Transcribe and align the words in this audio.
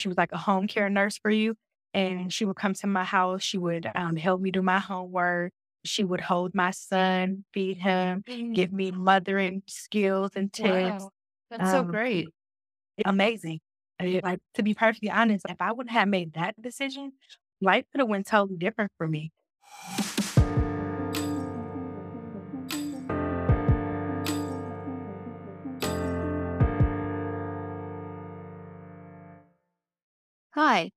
She 0.00 0.08
was 0.08 0.16
like 0.16 0.32
a 0.32 0.38
home 0.38 0.66
care 0.66 0.88
nurse 0.90 1.18
for 1.18 1.30
you. 1.30 1.56
And 1.92 2.32
she 2.32 2.44
would 2.44 2.56
come 2.56 2.74
to 2.74 2.86
my 2.86 3.04
house. 3.04 3.42
She 3.42 3.58
would 3.58 3.90
um, 3.94 4.16
help 4.16 4.40
me 4.40 4.50
do 4.50 4.62
my 4.62 4.78
homework. 4.78 5.52
She 5.84 6.04
would 6.04 6.20
hold 6.20 6.54
my 6.54 6.70
son, 6.70 7.44
feed 7.52 7.78
him, 7.78 8.24
Mm. 8.28 8.54
give 8.54 8.72
me 8.72 8.90
mothering 8.92 9.62
skills 9.66 10.32
and 10.36 10.52
tips. 10.52 11.02
Wow. 11.02 11.10
That's 11.50 11.70
so 11.70 11.80
Um, 11.80 11.90
great. 11.90 12.28
amazing. 13.04 13.60
And, 13.98 14.22
Like 14.22 14.40
to 14.54 14.62
be 14.62 14.74
perfectly 14.74 15.10
honest, 15.10 15.46
if 15.48 15.60
I 15.60 15.72
wouldn't 15.72 15.92
have 15.92 16.08
made 16.08 16.34
that 16.34 16.60
decision, 16.60 17.12
life 17.60 17.84
could 17.92 18.00
have 18.00 18.08
went 18.08 18.26
totally 18.26 18.56
different 18.58 18.92
for 18.98 19.08
me. 19.08 19.32
Hi, 30.62 30.90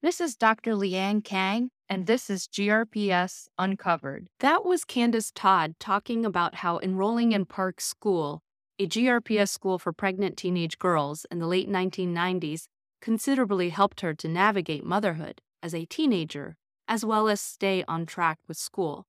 this 0.00 0.18
is 0.18 0.34
Dr. 0.34 0.74
Liang 0.74 1.20
Kang, 1.20 1.68
and 1.90 2.06
this 2.06 2.30
is 2.30 2.48
GRPS 2.48 3.48
Uncovered. 3.58 4.28
That 4.38 4.64
was 4.64 4.86
Kandice 4.86 5.30
Todd 5.34 5.74
talking 5.78 6.24
about 6.24 6.54
how 6.54 6.78
enrolling 6.78 7.32
in 7.32 7.44
Park 7.44 7.82
School, 7.82 8.40
a 8.78 8.86
GRPS 8.86 9.50
school 9.50 9.78
for 9.78 9.92
pregnant 9.92 10.38
teenage 10.38 10.78
girls 10.78 11.26
in 11.30 11.38
the 11.38 11.46
late 11.46 11.68
1990s, 11.68 12.64
considerably 13.02 13.68
helped 13.68 14.00
her 14.00 14.14
to 14.14 14.26
navigate 14.26 14.86
motherhood 14.86 15.42
as 15.62 15.74
a 15.74 15.84
teenager, 15.84 16.56
as 16.88 17.04
well 17.04 17.28
as 17.28 17.42
stay 17.42 17.84
on 17.86 18.06
track 18.06 18.38
with 18.48 18.56
school. 18.56 19.04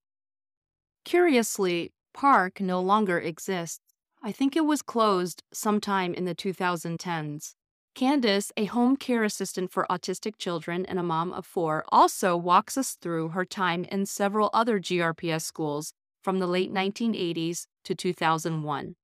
Curiously, 1.06 1.90
Park 2.12 2.60
no 2.60 2.82
longer 2.82 3.18
exists. 3.18 3.80
I 4.22 4.30
think 4.30 4.56
it 4.56 4.66
was 4.66 4.82
closed 4.82 5.42
sometime 5.54 6.12
in 6.12 6.26
the 6.26 6.34
2010s. 6.34 7.54
Kandice, 7.94 8.50
a 8.56 8.64
home 8.64 8.96
care 8.96 9.22
assistant 9.22 9.70
for 9.70 9.86
autistic 9.90 10.38
children 10.38 10.86
and 10.86 10.98
a 10.98 11.02
mom 11.02 11.32
of 11.32 11.44
four, 11.44 11.84
also 11.90 12.36
walks 12.36 12.78
us 12.78 12.94
through 12.94 13.28
her 13.28 13.44
time 13.44 13.84
in 13.84 14.06
several 14.06 14.48
other 14.54 14.80
GRPS 14.80 15.42
schools 15.42 15.92
from 16.22 16.38
the 16.38 16.46
late 16.46 16.72
1980s 16.72 17.66
to 17.84 17.94
2001. 17.94 18.96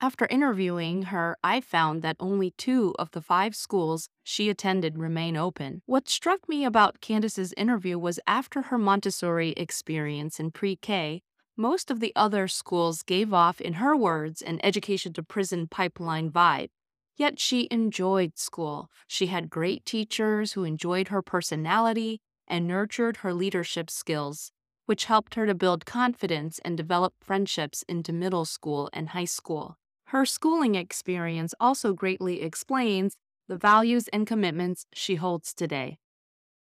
After 0.00 0.26
interviewing 0.26 1.04
her, 1.04 1.36
I 1.44 1.60
found 1.60 2.02
that 2.02 2.16
only 2.18 2.50
two 2.58 2.94
of 2.98 3.12
the 3.12 3.20
five 3.22 3.54
schools 3.54 4.08
she 4.24 4.50
attended 4.50 4.98
remain 4.98 5.36
open. 5.36 5.82
What 5.86 6.08
struck 6.08 6.48
me 6.48 6.64
about 6.64 7.00
Kandice's 7.00 7.54
interview 7.56 7.98
was 7.98 8.18
after 8.26 8.62
her 8.62 8.78
Montessori 8.78 9.50
experience 9.52 10.40
in 10.40 10.50
pre 10.50 10.74
K, 10.74 11.22
most 11.56 11.88
of 11.88 12.00
the 12.00 12.12
other 12.16 12.48
schools 12.48 13.02
gave 13.02 13.32
off, 13.32 13.60
in 13.60 13.74
her 13.74 13.96
words, 13.96 14.42
an 14.42 14.58
education 14.64 15.12
to 15.12 15.22
prison 15.22 15.68
pipeline 15.68 16.30
vibe. 16.32 16.70
Yet 17.16 17.38
she 17.38 17.68
enjoyed 17.70 18.36
school. 18.36 18.90
She 19.06 19.26
had 19.26 19.48
great 19.50 19.84
teachers 19.86 20.52
who 20.52 20.64
enjoyed 20.64 21.08
her 21.08 21.22
personality 21.22 22.20
and 22.48 22.66
nurtured 22.66 23.18
her 23.18 23.32
leadership 23.32 23.88
skills, 23.88 24.50
which 24.86 25.04
helped 25.04 25.34
her 25.34 25.46
to 25.46 25.54
build 25.54 25.86
confidence 25.86 26.58
and 26.64 26.76
develop 26.76 27.14
friendships 27.20 27.84
into 27.88 28.12
middle 28.12 28.44
school 28.44 28.90
and 28.92 29.10
high 29.10 29.24
school. 29.24 29.78
Her 30.06 30.26
schooling 30.26 30.74
experience 30.74 31.54
also 31.60 31.92
greatly 31.92 32.42
explains 32.42 33.16
the 33.48 33.56
values 33.56 34.08
and 34.08 34.26
commitments 34.26 34.86
she 34.92 35.14
holds 35.14 35.54
today. 35.54 35.98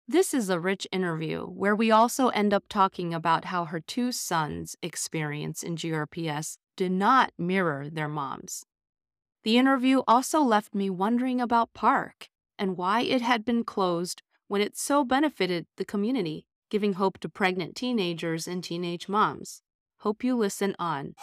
This 0.06 0.32
is 0.32 0.48
a 0.48 0.58
rich 0.58 0.86
interview 0.90 1.42
where 1.44 1.76
we 1.76 1.90
also 1.90 2.28
end 2.28 2.54
up 2.54 2.64
talking 2.68 3.12
about 3.12 3.46
how 3.46 3.66
her 3.66 3.80
two 3.80 4.10
sons' 4.10 4.74
experience 4.82 5.62
in 5.62 5.76
GRPS 5.76 6.56
did 6.76 6.92
not 6.92 7.32
mirror 7.36 7.90
their 7.90 8.08
moms. 8.08 8.64
The 9.48 9.56
interview 9.56 10.02
also 10.06 10.42
left 10.42 10.74
me 10.74 10.90
wondering 10.90 11.40
about 11.40 11.72
Park 11.72 12.28
and 12.58 12.76
why 12.76 13.00
it 13.00 13.22
had 13.22 13.46
been 13.46 13.64
closed 13.64 14.20
when 14.46 14.60
it 14.60 14.76
so 14.76 15.04
benefited 15.04 15.66
the 15.78 15.86
community, 15.86 16.44
giving 16.68 16.92
hope 16.92 17.16
to 17.20 17.30
pregnant 17.30 17.74
teenagers 17.74 18.46
and 18.46 18.62
teenage 18.62 19.08
moms. 19.08 19.62
Hope 20.00 20.22
you 20.22 20.36
listen 20.36 20.76
on. 20.78 21.14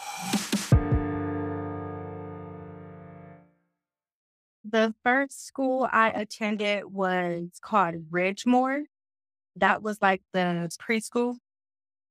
The 4.63 4.95
first 5.03 5.45
school 5.45 5.87
I 5.91 6.09
attended 6.09 6.85
was 6.85 7.59
called 7.61 8.09
Ridgemore. 8.09 8.85
That 9.55 9.83
was 9.83 10.01
like 10.01 10.23
the 10.33 10.67
preschool. 10.81 11.35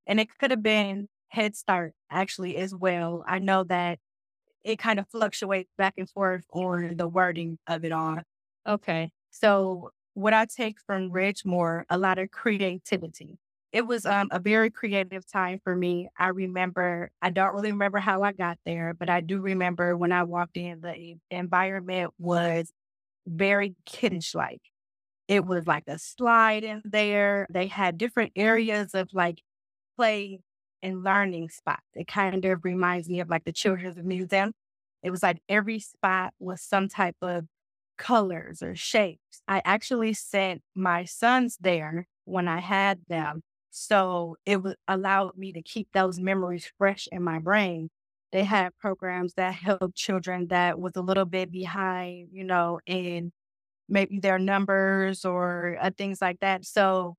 And 0.06 0.20
it 0.20 0.28
could 0.38 0.52
have 0.52 0.62
been 0.62 1.08
Head 1.26 1.56
Start 1.56 1.92
actually 2.08 2.56
as 2.56 2.72
well. 2.72 3.24
I 3.26 3.40
know 3.40 3.64
that 3.64 3.98
it 4.64 4.78
kind 4.78 4.98
of 4.98 5.08
fluctuates 5.08 5.70
back 5.78 5.94
and 5.98 6.08
forth 6.10 6.44
on 6.52 6.96
the 6.96 7.06
wording 7.08 7.58
of 7.66 7.84
it 7.84 7.92
all. 7.92 8.18
Okay. 8.66 9.10
So 9.30 9.90
what 10.14 10.32
I 10.32 10.46
take 10.46 10.78
from 10.86 11.10
Ridgemore, 11.10 11.84
a 11.90 11.98
lot 11.98 12.18
of 12.18 12.30
creativity. 12.30 13.38
It 13.72 13.86
was 13.86 14.06
um, 14.06 14.28
a 14.30 14.38
very 14.38 14.70
creative 14.70 15.26
time 15.26 15.58
for 15.64 15.74
me. 15.74 16.08
I 16.16 16.28
remember, 16.28 17.10
I 17.20 17.30
don't 17.30 17.54
really 17.54 17.72
remember 17.72 17.98
how 17.98 18.22
I 18.22 18.32
got 18.32 18.58
there, 18.64 18.94
but 18.94 19.10
I 19.10 19.20
do 19.20 19.40
remember 19.40 19.96
when 19.96 20.12
I 20.12 20.22
walked 20.22 20.56
in, 20.56 20.80
the 20.80 21.16
environment 21.30 22.12
was 22.18 22.72
very 23.26 23.74
kiddish 23.86 24.34
like. 24.34 24.62
It 25.28 25.46
was 25.46 25.66
like 25.66 25.84
a 25.88 25.98
slide 25.98 26.64
in 26.64 26.82
there. 26.84 27.46
They 27.50 27.66
had 27.66 27.98
different 27.98 28.32
areas 28.36 28.94
of 28.94 29.08
like 29.12 29.40
play 29.96 30.40
and 30.84 31.04
learning 31.04 31.50
spots. 31.50 31.82
It 31.94 32.08
kind 32.08 32.44
of 32.46 32.64
reminds 32.64 33.08
me 33.10 33.20
of 33.20 33.30
like 33.30 33.44
the 33.44 33.52
Children's 33.52 33.98
Museum. 33.98 34.52
It 35.02 35.10
was 35.10 35.22
like 35.24 35.40
every 35.48 35.80
spot 35.80 36.34
was 36.40 36.62
some 36.62 36.88
type 36.88 37.16
of 37.22 37.46
colors 37.98 38.62
or 38.62 38.74
shapes. 38.74 39.42
I 39.48 39.62
actually 39.64 40.14
sent 40.14 40.62
my 40.74 41.04
sons 41.04 41.56
there 41.60 42.06
when 42.24 42.48
I 42.48 42.60
had 42.60 43.00
them. 43.08 43.42
So 43.70 44.36
it 44.46 44.62
would 44.62 44.76
allowed 44.88 45.36
me 45.36 45.52
to 45.52 45.62
keep 45.62 45.88
those 45.92 46.20
memories 46.20 46.70
fresh 46.78 47.08
in 47.12 47.22
my 47.22 47.38
brain. 47.38 47.90
They 48.32 48.44
had 48.44 48.76
programs 48.78 49.34
that 49.34 49.54
helped 49.54 49.96
children 49.96 50.48
that 50.48 50.78
was 50.80 50.92
a 50.96 51.02
little 51.02 51.24
bit 51.24 51.50
behind, 51.52 52.28
you 52.32 52.44
know, 52.44 52.80
in 52.86 53.32
maybe 53.88 54.18
their 54.20 54.38
numbers 54.38 55.24
or 55.24 55.78
uh, 55.80 55.90
things 55.96 56.20
like 56.22 56.40
that. 56.40 56.64
So 56.64 57.16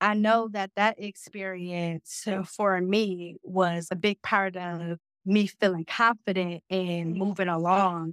I 0.00 0.14
know 0.14 0.48
that 0.52 0.70
that 0.76 0.96
experience 1.02 2.26
uh, 2.26 2.42
for 2.42 2.80
me 2.80 3.36
was 3.42 3.88
a 3.90 3.96
big 3.96 4.20
part 4.22 4.56
of 4.56 4.98
me 5.24 5.46
feeling 5.46 5.84
confident 5.86 6.62
and 6.70 7.14
moving 7.14 7.48
along, 7.48 8.12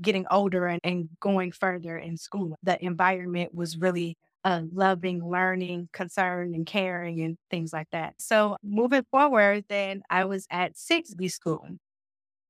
getting 0.00 0.26
older 0.30 0.66
and, 0.66 0.80
and 0.84 1.08
going 1.20 1.52
further 1.52 1.96
in 1.96 2.16
school. 2.16 2.56
The 2.62 2.82
environment 2.84 3.54
was 3.54 3.78
really 3.78 4.16
uh, 4.44 4.62
loving, 4.72 5.26
learning, 5.28 5.88
concern, 5.92 6.54
and 6.54 6.66
caring, 6.66 7.20
and 7.20 7.36
things 7.50 7.72
like 7.72 7.88
that. 7.92 8.14
So 8.18 8.56
moving 8.62 9.04
forward, 9.10 9.64
then 9.68 10.02
I 10.10 10.24
was 10.24 10.46
at 10.50 10.76
Sibley 10.76 11.28
School, 11.28 11.66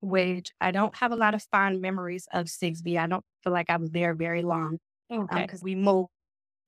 which 0.00 0.50
I 0.60 0.70
don't 0.70 0.94
have 0.96 1.12
a 1.12 1.16
lot 1.16 1.34
of 1.34 1.42
fond 1.50 1.80
memories 1.80 2.26
of 2.32 2.48
Sibley. 2.48 2.98
I 2.98 3.06
don't 3.06 3.24
feel 3.44 3.52
like 3.52 3.70
I 3.70 3.76
was 3.76 3.90
there 3.90 4.14
very 4.14 4.42
long 4.42 4.78
Okay. 5.10 5.42
because 5.42 5.62
we 5.62 5.74
moved 5.74 6.10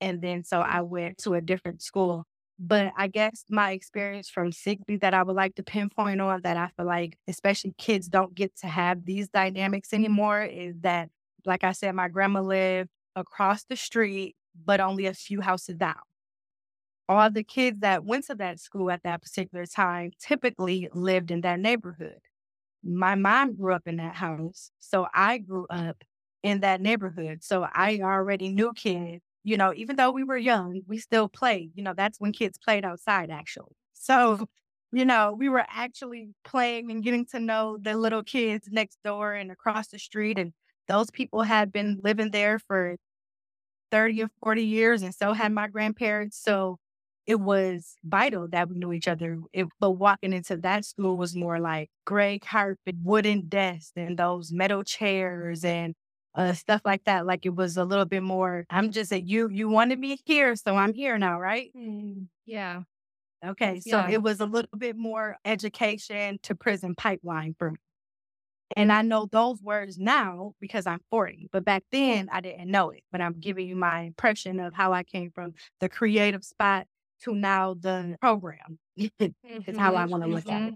and 0.02 0.20
then 0.20 0.42
so 0.44 0.60
I 0.60 0.80
mm-hmm. 0.80 0.90
went 0.90 1.18
to 1.18 1.34
a 1.34 1.40
different 1.40 1.80
school. 1.80 2.24
But 2.58 2.92
I 2.96 3.08
guess 3.08 3.44
my 3.48 3.72
experience 3.72 4.28
from 4.28 4.52
Sibley 4.52 4.96
that 4.98 5.14
I 5.14 5.22
would 5.22 5.34
like 5.36 5.54
to 5.54 5.62
pinpoint 5.62 6.20
on 6.20 6.42
that 6.42 6.56
I 6.56 6.68
feel 6.76 6.86
like, 6.86 7.16
especially 7.26 7.74
kids 7.78 8.08
don't 8.08 8.34
get 8.34 8.54
to 8.58 8.66
have 8.66 9.04
these 9.04 9.28
dynamics 9.28 9.92
anymore, 9.92 10.42
is 10.42 10.74
that, 10.82 11.08
like 11.46 11.64
I 11.64 11.72
said, 11.72 11.94
my 11.94 12.08
grandma 12.08 12.40
lived 12.40 12.90
across 13.16 13.64
the 13.64 13.76
street, 13.76 14.36
but 14.64 14.80
only 14.80 15.06
a 15.06 15.14
few 15.14 15.40
houses 15.40 15.76
down. 15.76 15.94
All 17.08 17.30
the 17.30 17.42
kids 17.42 17.80
that 17.80 18.04
went 18.04 18.26
to 18.26 18.34
that 18.36 18.60
school 18.60 18.90
at 18.90 19.02
that 19.02 19.22
particular 19.22 19.66
time 19.66 20.10
typically 20.20 20.88
lived 20.92 21.30
in 21.30 21.40
that 21.40 21.58
neighborhood. 21.58 22.20
My 22.84 23.14
mom 23.14 23.56
grew 23.56 23.72
up 23.72 23.86
in 23.86 23.96
that 23.96 24.14
house, 24.16 24.70
so 24.78 25.06
I 25.14 25.38
grew 25.38 25.66
up 25.68 26.04
in 26.42 26.60
that 26.60 26.80
neighborhood. 26.80 27.42
So 27.42 27.66
I 27.72 28.00
already 28.02 28.50
knew 28.50 28.72
kids 28.72 29.22
you 29.44 29.56
know, 29.56 29.72
even 29.74 29.96
though 29.96 30.10
we 30.10 30.24
were 30.24 30.36
young, 30.36 30.82
we 30.86 30.98
still 30.98 31.28
played. 31.28 31.72
You 31.74 31.82
know, 31.82 31.94
that's 31.94 32.18
when 32.20 32.32
kids 32.32 32.58
played 32.58 32.84
outside, 32.84 33.30
actually. 33.30 33.74
So, 33.94 34.46
you 34.92 35.04
know, 35.04 35.34
we 35.38 35.48
were 35.48 35.64
actually 35.68 36.30
playing 36.44 36.90
and 36.90 37.02
getting 37.02 37.26
to 37.26 37.40
know 37.40 37.78
the 37.80 37.96
little 37.96 38.22
kids 38.22 38.68
next 38.70 38.98
door 39.04 39.34
and 39.34 39.50
across 39.50 39.88
the 39.88 39.98
street. 39.98 40.38
And 40.38 40.52
those 40.88 41.10
people 41.10 41.42
had 41.42 41.72
been 41.72 42.00
living 42.02 42.30
there 42.30 42.58
for 42.58 42.96
30 43.90 44.22
or 44.22 44.30
40 44.42 44.64
years, 44.64 45.02
and 45.02 45.14
so 45.14 45.32
had 45.32 45.52
my 45.52 45.68
grandparents. 45.68 46.38
So 46.42 46.78
it 47.26 47.36
was 47.40 47.96
vital 48.04 48.48
that 48.48 48.68
we 48.68 48.78
knew 48.78 48.92
each 48.92 49.08
other. 49.08 49.38
It, 49.52 49.66
but 49.80 49.92
walking 49.92 50.32
into 50.32 50.56
that 50.58 50.84
school 50.84 51.16
was 51.16 51.36
more 51.36 51.60
like 51.60 51.90
gray 52.06 52.38
carpet, 52.38 52.96
wooden 53.02 53.48
desks, 53.48 53.92
and 53.96 54.18
those 54.18 54.52
metal 54.52 54.82
chairs 54.84 55.64
and 55.64 55.94
uh, 56.34 56.52
stuff 56.54 56.82
like 56.84 57.04
that. 57.04 57.26
Like 57.26 57.46
it 57.46 57.54
was 57.54 57.76
a 57.76 57.84
little 57.84 58.04
bit 58.04 58.22
more. 58.22 58.66
I'm 58.70 58.90
just 58.90 59.12
a 59.12 59.20
you. 59.20 59.48
You 59.50 59.68
wanted 59.68 59.98
me 59.98 60.18
here, 60.24 60.56
so 60.56 60.76
I'm 60.76 60.94
here 60.94 61.18
now, 61.18 61.38
right? 61.40 61.70
Mm, 61.76 62.28
yeah. 62.46 62.82
Okay, 63.44 63.80
so 63.80 63.98
Yeah. 63.98 64.08
it 64.10 64.22
was 64.22 64.40
a 64.40 64.46
little 64.46 64.76
bit 64.78 64.96
more 64.96 65.36
education 65.44 66.38
to 66.44 66.54
prison 66.54 66.94
pipeline 66.94 67.54
for 67.58 67.72
me. 67.72 67.76
And 68.76 68.90
I 68.92 69.02
know 69.02 69.26
those 69.30 69.60
words 69.60 69.98
now 69.98 70.54
because 70.60 70.86
I'm 70.86 71.00
40, 71.10 71.48
but 71.52 71.64
back 71.64 71.82
then 71.92 72.28
I 72.32 72.40
didn't 72.40 72.70
know 72.70 72.90
it. 72.90 73.02
But 73.12 73.20
I'm 73.20 73.34
giving 73.34 73.68
you 73.68 73.76
my 73.76 74.00
impression 74.02 74.60
of 74.60 74.72
how 74.74 74.92
I 74.94 75.02
came 75.02 75.30
from 75.30 75.54
the 75.80 75.88
creative 75.90 76.44
spot 76.44 76.86
to 77.24 77.34
now 77.34 77.74
the 77.74 78.16
program 78.20 78.78
is 78.96 79.76
how 79.76 79.94
I 79.96 80.06
want 80.06 80.22
to 80.22 80.28
look 80.28 80.48
at 80.48 80.62
it. 80.68 80.74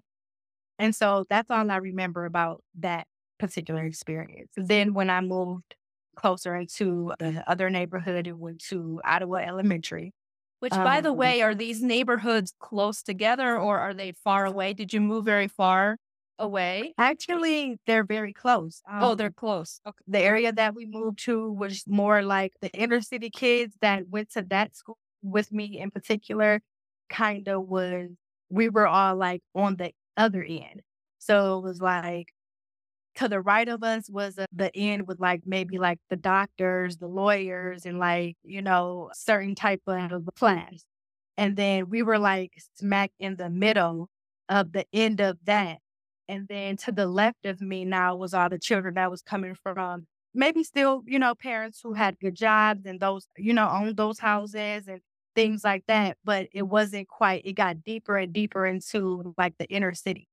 And 0.78 0.94
so 0.94 1.24
that's 1.30 1.50
all 1.50 1.70
I 1.70 1.76
remember 1.76 2.26
about 2.26 2.62
that 2.80 3.06
particular 3.38 3.84
experience. 3.84 4.52
Then 4.56 4.94
when 4.94 5.10
I 5.10 5.20
moved 5.20 5.74
closer 6.16 6.56
into 6.56 7.12
the 7.18 7.44
other 7.46 7.70
neighborhood 7.70 8.26
and 8.26 8.40
went 8.40 8.60
to 8.64 9.00
Ottawa 9.04 9.36
Elementary. 9.36 10.12
Which, 10.60 10.72
by 10.72 11.02
the 11.02 11.10
um, 11.10 11.18
way, 11.18 11.42
are 11.42 11.54
these 11.54 11.82
neighborhoods 11.82 12.54
close 12.58 13.02
together 13.02 13.58
or 13.58 13.78
are 13.78 13.92
they 13.92 14.12
far 14.24 14.46
away? 14.46 14.72
Did 14.72 14.92
you 14.92 15.02
move 15.02 15.24
very 15.26 15.48
far 15.48 15.98
away? 16.38 16.94
Actually, 16.96 17.78
they're 17.86 18.04
very 18.04 18.32
close. 18.32 18.80
Um, 18.90 19.02
oh, 19.02 19.14
they're 19.14 19.30
close. 19.30 19.80
Okay. 19.86 20.02
The 20.08 20.20
area 20.20 20.52
that 20.52 20.74
we 20.74 20.86
moved 20.86 21.18
to 21.24 21.52
was 21.52 21.84
more 21.86 22.22
like 22.22 22.54
the 22.62 22.70
inner 22.72 23.02
city 23.02 23.28
kids 23.28 23.76
that 23.82 24.08
went 24.08 24.30
to 24.32 24.42
that 24.48 24.74
school 24.74 24.96
with 25.22 25.52
me 25.52 25.78
in 25.78 25.90
particular, 25.90 26.62
kind 27.10 27.46
of 27.48 27.68
was, 27.68 28.08
we 28.48 28.70
were 28.70 28.88
all 28.88 29.14
like 29.14 29.42
on 29.54 29.76
the 29.76 29.92
other 30.16 30.42
end. 30.42 30.80
So 31.18 31.58
it 31.58 31.64
was 31.64 31.82
like 31.82 32.32
to 33.16 33.28
the 33.28 33.40
right 33.40 33.68
of 33.68 33.82
us 33.82 34.08
was 34.10 34.38
uh, 34.38 34.46
the 34.52 34.74
end 34.76 35.06
with 35.06 35.20
like 35.20 35.42
maybe 35.46 35.78
like 35.78 35.98
the 36.10 36.16
doctors, 36.16 36.98
the 36.98 37.08
lawyers, 37.08 37.86
and 37.86 37.98
like, 37.98 38.36
you 38.44 38.62
know, 38.62 39.10
certain 39.14 39.54
type 39.54 39.82
of 39.86 40.28
class. 40.38 40.84
And 41.36 41.56
then 41.56 41.90
we 41.90 42.02
were 42.02 42.18
like 42.18 42.52
smack 42.76 43.12
in 43.18 43.36
the 43.36 43.50
middle 43.50 44.08
of 44.48 44.72
the 44.72 44.86
end 44.92 45.20
of 45.20 45.38
that. 45.44 45.78
And 46.28 46.48
then 46.48 46.76
to 46.78 46.92
the 46.92 47.06
left 47.06 47.46
of 47.46 47.60
me 47.60 47.84
now 47.84 48.16
was 48.16 48.34
all 48.34 48.48
the 48.48 48.58
children 48.58 48.94
that 48.94 49.10
was 49.10 49.22
coming 49.22 49.54
from 49.54 50.06
maybe 50.34 50.62
still, 50.62 51.02
you 51.06 51.18
know, 51.18 51.34
parents 51.34 51.80
who 51.82 51.94
had 51.94 52.18
good 52.20 52.34
jobs 52.34 52.84
and 52.86 53.00
those, 53.00 53.26
you 53.36 53.54
know, 53.54 53.68
owned 53.68 53.96
those 53.96 54.18
houses 54.18 54.86
and 54.86 55.00
things 55.34 55.64
like 55.64 55.84
that. 55.88 56.18
But 56.24 56.48
it 56.52 56.62
wasn't 56.62 57.08
quite, 57.08 57.42
it 57.44 57.54
got 57.54 57.82
deeper 57.82 58.16
and 58.16 58.32
deeper 58.32 58.66
into 58.66 59.34
like 59.38 59.54
the 59.58 59.66
inner 59.66 59.94
city. 59.94 60.28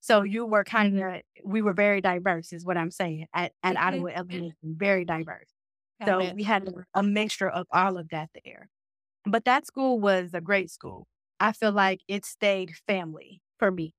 So 0.00 0.22
you 0.22 0.46
were 0.46 0.64
kind 0.64 0.98
of, 1.00 1.22
we 1.44 1.62
were 1.62 1.72
very 1.72 2.00
diverse, 2.00 2.52
is 2.52 2.64
what 2.64 2.76
I'm 2.76 2.90
saying, 2.90 3.26
at, 3.34 3.52
at 3.62 3.76
mm-hmm. 3.76 3.86
Ottawa 3.86 4.10
Elementary, 4.14 4.54
very 4.62 5.04
diverse. 5.04 5.48
so 6.04 6.32
we 6.34 6.44
had 6.44 6.72
a 6.94 7.02
mixture 7.02 7.48
of 7.48 7.66
all 7.72 7.98
of 7.98 8.08
that 8.10 8.30
there. 8.44 8.68
But 9.24 9.44
that 9.44 9.66
school 9.66 9.98
was 9.98 10.30
a 10.32 10.40
great 10.40 10.70
school. 10.70 11.06
I 11.40 11.52
feel 11.52 11.72
like 11.72 12.00
it 12.08 12.24
stayed 12.24 12.72
family 12.86 13.40
for 13.58 13.70
me 13.70 13.94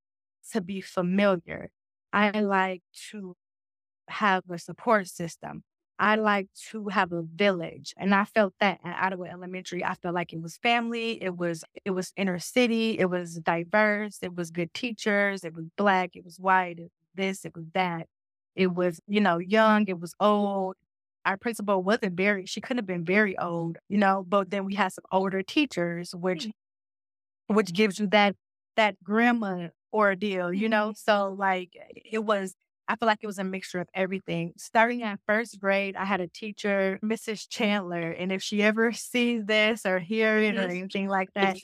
to 0.52 0.62
be 0.62 0.82
familiar. 0.82 1.70
I 2.12 2.32
like 2.40 2.82
to 3.12 3.36
have 4.08 4.44
a 4.50 4.58
support 4.58 5.08
system. 5.08 5.64
I 6.00 6.16
like 6.16 6.48
to 6.72 6.88
have 6.88 7.12
a 7.12 7.24
village. 7.24 7.94
And 7.98 8.16
I 8.16 8.24
felt 8.24 8.54
that 8.62 8.80
at 8.86 9.04
Ottawa 9.04 9.26
Elementary. 9.26 9.84
I 9.84 9.96
felt 9.96 10.16
like 10.16 10.32
it 10.34 10.42
was 10.42 10.58
family, 10.58 11.22
it 11.22 11.38
was 11.38 11.64
it 11.86 11.92
was 11.92 12.14
inner 12.16 12.40
city, 12.40 12.98
it 12.98 13.10
was 13.10 13.36
diverse, 13.36 14.20
it 14.22 14.34
was 14.36 14.50
good 14.50 14.74
teachers, 14.74 15.44
it 15.44 15.54
was 15.54 15.66
black, 15.78 16.16
it 16.16 16.24
was 16.24 16.40
white, 16.40 16.80
it 16.80 16.84
was 16.84 16.92
this, 17.16 17.46
it 17.46 17.54
was 17.56 17.66
that. 17.74 18.08
It 18.56 18.74
was, 18.76 19.00
you 19.08 19.22
know, 19.22 19.38
young, 19.40 19.88
it 19.88 20.00
was 20.00 20.14
old. 20.20 20.76
Our 21.26 21.38
principal 21.38 21.84
wasn't 21.84 22.16
very, 22.16 22.46
she 22.46 22.62
couldn't 22.62 22.80
have 22.80 22.88
been 22.88 23.06
very 23.06 23.38
old, 23.38 23.78
you 23.90 23.98
know, 23.98 24.26
but 24.28 24.50
then 24.52 24.66
we 24.66 24.76
had 24.76 24.94
some 24.94 25.04
older 25.12 25.44
teachers, 25.44 26.16
which 26.16 26.48
mm. 26.48 26.52
which 27.56 27.74
gives 27.74 28.00
you 28.00 28.08
that 28.08 28.36
that 28.78 28.96
grandma 29.04 29.70
ordeal, 29.94 30.54
you 30.54 30.70
know? 30.70 30.90
Mm-hmm. 30.90 31.12
So 31.12 31.36
like 31.38 31.72
it 31.96 32.24
was 32.26 32.56
I 32.90 32.96
feel 32.96 33.06
like 33.06 33.20
it 33.22 33.28
was 33.28 33.38
a 33.38 33.44
mixture 33.44 33.80
of 33.80 33.88
everything. 33.94 34.54
Starting 34.58 35.04
at 35.04 35.20
first 35.28 35.60
grade, 35.60 35.96
I 35.96 36.06
had 36.06 36.22
a 36.22 36.28
teacher, 36.28 37.00
Mrs. 37.04 37.48
Chandler. 37.48 38.10
And 38.10 38.32
if 38.32 38.42
she 38.42 38.64
ever 38.64 38.92
sees 38.94 39.46
this 39.46 39.86
or 39.86 40.00
hear 40.00 40.40
it 40.40 40.58
or 40.58 40.62
anything 40.62 41.08
like 41.08 41.30
that, 41.36 41.58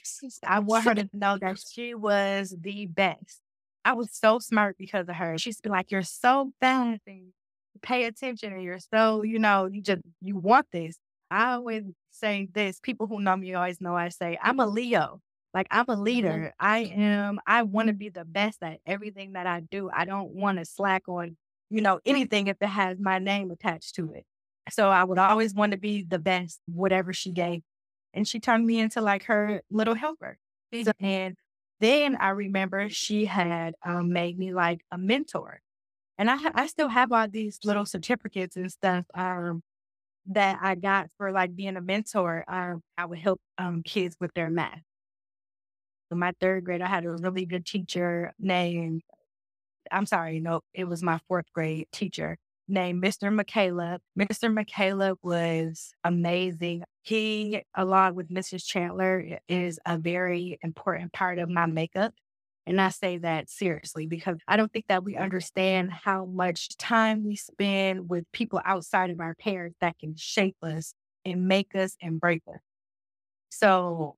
I 0.46 0.60
want 0.60 0.86
her 0.86 0.94
to 0.94 1.10
know 1.14 1.40
that 1.42 1.58
she 1.68 1.96
was 1.96 2.56
the 2.62 2.86
best. 2.86 3.42
I 3.84 3.94
was 3.94 4.10
so 4.12 4.38
smart 4.38 4.78
because 4.78 5.10
of 5.10 5.16
her. 5.16 5.38
She'd 5.40 5.56
be 5.64 5.70
like, 5.70 5.90
You're 5.90 6.04
so 6.04 6.52
fast 6.62 7.02
and 7.08 7.34
pay 7.82 8.06
attention 8.06 8.54
and 8.54 8.64
you're 8.64 8.80
so, 8.80 9.24
you 9.24 9.40
know, 9.40 9.66
you 9.66 9.82
just 9.82 10.02
you 10.22 10.36
want 10.38 10.68
this. 10.72 10.96
I 11.32 11.54
always 11.54 11.84
say 12.12 12.48
this. 12.54 12.80
People 12.80 13.08
who 13.08 13.20
know 13.20 13.36
me 13.36 13.54
always 13.56 13.82
know 13.82 13.96
I 13.96 14.10
say, 14.10 14.38
I'm 14.42 14.60
a 14.60 14.68
Leo. 14.68 15.22
Like 15.56 15.68
I'm 15.72 15.86
a 15.88 15.94
mm-hmm. 15.94 16.04
leader. 16.04 16.54
I 16.60 16.80
am, 16.80 17.40
I 17.48 17.64
want 17.64 17.88
to 17.88 17.94
be 17.94 18.10
the 18.10 18.26
best 18.26 18.62
at 18.62 18.80
everything 18.86 19.34
that 19.34 19.48
I 19.48 19.62
do. 19.62 19.90
I 19.92 20.04
don't 20.04 20.32
want 20.32 20.60
to 20.60 20.66
slack 20.66 21.04
on, 21.08 21.38
you 21.70 21.82
know, 21.82 22.02
anything 22.06 22.48
if 22.48 22.58
it 22.60 22.68
has 22.68 23.00
my 23.00 23.20
name 23.20 23.50
attached 23.52 23.96
to 23.96 24.12
it. 24.14 24.26
So 24.70 24.90
I 24.90 25.06
would 25.06 25.18
always 25.18 25.54
want 25.54 25.72
to 25.72 25.78
be 25.78 26.04
the 26.04 26.20
best, 26.20 26.60
whatever 26.68 27.14
she 27.14 27.32
gave. 27.32 27.62
And 28.14 28.28
she 28.28 28.40
turned 28.40 28.66
me 28.66 28.80
into 28.80 29.00
like 29.00 29.24
her 29.24 29.62
little 29.72 29.94
helper. 29.94 30.38
So, 30.74 30.92
and 31.00 31.36
then 31.80 32.18
I 32.18 32.30
remember 32.30 32.90
she 32.90 33.24
had 33.26 33.76
um, 33.86 34.12
made 34.12 34.38
me 34.38 34.54
like 34.54 34.82
a 34.92 34.98
mentor. 34.98 35.62
And 36.18 36.30
I, 36.30 36.38
I 36.54 36.68
still 36.68 36.90
have 36.90 37.14
all 37.14 37.30
these 37.30 37.60
little 37.64 37.86
certificates 37.86 38.58
and 38.58 38.70
stuff 38.70 39.06
um, 39.14 39.62
that 40.28 40.60
I 40.62 40.76
got 40.76 41.08
for 41.18 41.32
like 41.32 41.56
being 41.56 41.78
a 41.78 41.82
mentor. 41.82 42.44
Um, 42.48 42.82
I 42.98 43.06
would 43.06 43.20
help 43.20 43.40
um, 43.58 43.84
kids 43.84 44.18
with 44.20 44.34
their 44.34 44.50
math. 44.50 44.82
In 46.12 46.20
my 46.20 46.34
third 46.40 46.64
grade, 46.66 46.82
I 46.82 46.88
had 46.88 47.06
a 47.06 47.12
really 47.12 47.46
good 47.46 47.66
teacher 47.66 48.34
named, 48.40 49.02
I'm 49.92 50.06
sorry, 50.06 50.40
no, 50.40 50.62
it 50.74 50.86
was 50.86 51.02
my 51.02 51.20
fourth 51.28 51.52
grade 51.54 51.88
teacher 51.92 52.38
named 52.68 53.04
Mr. 53.04 53.34
McCaleb. 53.34 54.00
Mr. 54.18 54.54
McCaleb 54.54 55.18
was 55.22 55.92
amazing. 56.04 56.84
He, 57.02 57.64
along 57.76 58.16
with 58.16 58.30
Mrs. 58.30 58.66
Chandler, 58.66 59.40
is 59.48 59.80
a 59.86 59.98
very 59.98 60.58
important 60.62 61.14
part 61.14 61.40
of 61.40 61.50
my 61.50 61.66
makeup. 61.66 62.14
And 62.68 62.82
I 62.82 62.90
say 62.90 63.18
that 63.20 63.50
seriously 63.50 64.08
because 64.08 64.38
I 64.48 64.58
don't 64.58 64.72
think 64.74 64.88
that 64.88 65.04
we 65.04 65.16
understand 65.16 65.92
how 65.92 66.26
much 66.26 66.76
time 66.78 67.24
we 67.24 67.36
spend 67.36 68.10
with 68.10 68.26
people 68.32 68.60
outside 68.66 69.12
of 69.12 69.20
our 69.20 69.36
parents 69.36 69.78
that 69.82 70.00
can 70.00 70.16
shape 70.16 70.58
us 70.64 70.96
and 71.24 71.48
make 71.48 71.76
us 71.76 71.96
and 72.02 72.20
break 72.20 72.42
us. 72.48 72.60
So 73.50 74.16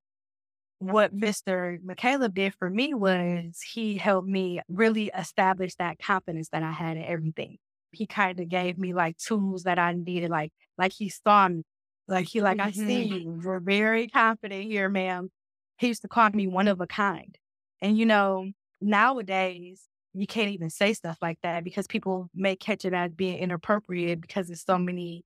what 0.79 1.15
Mr. 1.15 1.79
McCaleb 1.83 2.33
did 2.33 2.53
for 2.53 2.69
me 2.69 2.93
was 2.93 3.59
he 3.73 3.97
helped 3.97 4.27
me 4.27 4.61
really 4.69 5.11
establish 5.17 5.75
that 5.75 5.99
confidence 5.99 6.49
that 6.49 6.63
I 6.63 6.71
had 6.71 6.97
in 6.97 7.03
everything. 7.03 7.57
He 7.91 8.05
kind 8.05 8.39
of 8.39 8.49
gave 8.49 8.77
me 8.77 8.93
like 8.93 9.17
tools 9.17 9.63
that 9.63 9.79
I 9.79 9.93
needed, 9.93 10.29
like 10.29 10.51
like 10.77 10.93
he 10.93 11.09
saw 11.09 11.47
me, 11.47 11.63
like 12.07 12.27
he 12.27 12.41
like 12.41 12.57
mm-hmm. 12.57 12.67
I 12.67 12.71
see 12.71 13.09
mm-hmm. 13.09 13.13
you. 13.13 13.41
We're 13.43 13.59
very 13.59 14.07
confident 14.07 14.65
here, 14.65 14.89
ma'am. 14.89 15.29
He 15.77 15.87
used 15.87 16.01
to 16.03 16.07
call 16.07 16.29
me 16.29 16.47
one 16.47 16.67
of 16.67 16.81
a 16.81 16.87
kind, 16.87 17.35
and 17.81 17.97
you 17.97 18.05
know 18.05 18.51
nowadays 18.79 19.83
you 20.13 20.27
can't 20.27 20.49
even 20.49 20.69
say 20.69 20.93
stuff 20.93 21.17
like 21.21 21.39
that 21.43 21.63
because 21.63 21.87
people 21.87 22.29
may 22.33 22.55
catch 22.55 22.85
it 22.85 22.93
as 22.93 23.11
being 23.11 23.37
inappropriate 23.37 24.21
because 24.21 24.47
there's 24.47 24.63
so 24.63 24.77
many 24.77 25.23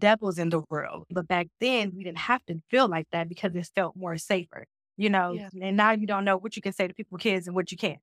devils 0.00 0.38
in 0.38 0.50
the 0.50 0.62
world. 0.70 1.04
But 1.10 1.28
back 1.28 1.48
then, 1.60 1.92
we 1.94 2.04
didn't 2.04 2.18
have 2.18 2.44
to 2.46 2.60
feel 2.70 2.88
like 2.88 3.06
that 3.12 3.28
because 3.28 3.54
it 3.54 3.68
felt 3.74 3.96
more 3.96 4.16
safer, 4.18 4.66
you 4.96 5.10
know. 5.10 5.32
Yeah. 5.32 5.48
And 5.60 5.76
now 5.76 5.92
you 5.92 6.06
don't 6.06 6.24
know 6.24 6.36
what 6.36 6.56
you 6.56 6.62
can 6.62 6.72
say 6.72 6.88
to 6.88 6.94
people, 6.94 7.18
kids, 7.18 7.46
and 7.46 7.54
what 7.54 7.70
you 7.70 7.78
can't. 7.78 8.00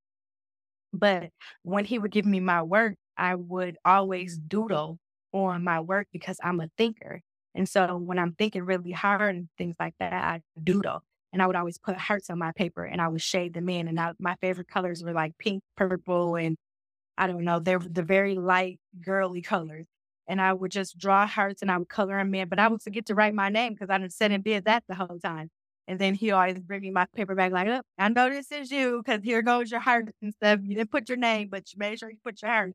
But 0.93 1.31
when 1.63 1.85
he 1.85 1.99
would 1.99 2.11
give 2.11 2.25
me 2.25 2.39
my 2.39 2.63
work, 2.63 2.95
I 3.17 3.35
would 3.35 3.77
always 3.83 4.37
doodle 4.37 4.99
on 5.33 5.63
my 5.63 5.79
work 5.81 6.07
because 6.13 6.37
I'm 6.41 6.61
a 6.61 6.69
thinker. 6.77 7.21
And 7.53 7.67
so 7.67 7.97
when 7.97 8.19
I'm 8.19 8.33
thinking 8.33 8.63
really 8.63 8.91
hard 8.91 9.35
and 9.35 9.49
things 9.57 9.75
like 9.79 9.95
that, 9.99 10.13
I 10.13 10.41
doodle. 10.63 11.01
And 11.33 11.41
I 11.41 11.47
would 11.47 11.55
always 11.55 11.77
put 11.77 11.97
hearts 11.97 12.29
on 12.29 12.39
my 12.39 12.51
paper 12.53 12.85
and 12.85 13.01
I 13.01 13.09
would 13.09 13.21
shade 13.21 13.53
them 13.53 13.67
in. 13.67 13.87
And 13.87 13.99
I, 13.99 14.13
my 14.19 14.35
favorite 14.41 14.69
colors 14.69 15.03
were 15.03 15.11
like 15.11 15.37
pink, 15.37 15.61
purple, 15.75 16.35
and 16.35 16.55
I 17.17 17.27
don't 17.27 17.43
know, 17.43 17.59
they 17.59 17.75
were 17.75 17.83
the 17.83 18.03
very 18.03 18.35
light, 18.35 18.79
girly 19.03 19.41
colors 19.41 19.87
and 20.27 20.41
I 20.41 20.53
would 20.53 20.71
just 20.71 20.97
draw 20.97 21.25
hearts 21.27 21.61
and 21.61 21.71
I 21.71 21.77
would 21.77 21.89
color 21.89 22.17
them 22.17 22.33
in. 22.35 22.49
But 22.49 22.59
I 22.59 22.67
would 22.67 22.81
forget 22.81 23.05
to 23.07 23.15
write 23.15 23.33
my 23.33 23.49
name 23.49 23.73
because 23.73 23.89
I 23.89 23.97
didn't 23.97 24.13
sit 24.13 24.31
and 24.31 24.43
did 24.43 24.65
that 24.65 24.83
the 24.87 24.95
whole 24.95 25.19
time. 25.23 25.49
And 25.87 25.99
then 25.99 26.15
he 26.15 26.31
always 26.31 26.59
bring 26.59 26.81
me 26.81 26.91
my 26.91 27.05
paper 27.15 27.33
bag 27.35 27.53
like, 27.53 27.67
oh, 27.67 27.81
I 27.97 28.09
know 28.09 28.29
this 28.29 28.51
is 28.51 28.71
you 28.71 29.01
because 29.03 29.23
here 29.23 29.41
goes 29.41 29.71
your 29.71 29.79
heart 29.79 30.09
and 30.21 30.33
stuff. 30.33 30.59
You 30.63 30.75
didn't 30.75 30.91
put 30.91 31.07
your 31.09 31.17
name, 31.17 31.47
but 31.49 31.71
you 31.71 31.79
made 31.79 31.99
sure 31.99 32.09
you 32.09 32.17
put 32.23 32.41
your 32.41 32.51
heart. 32.51 32.73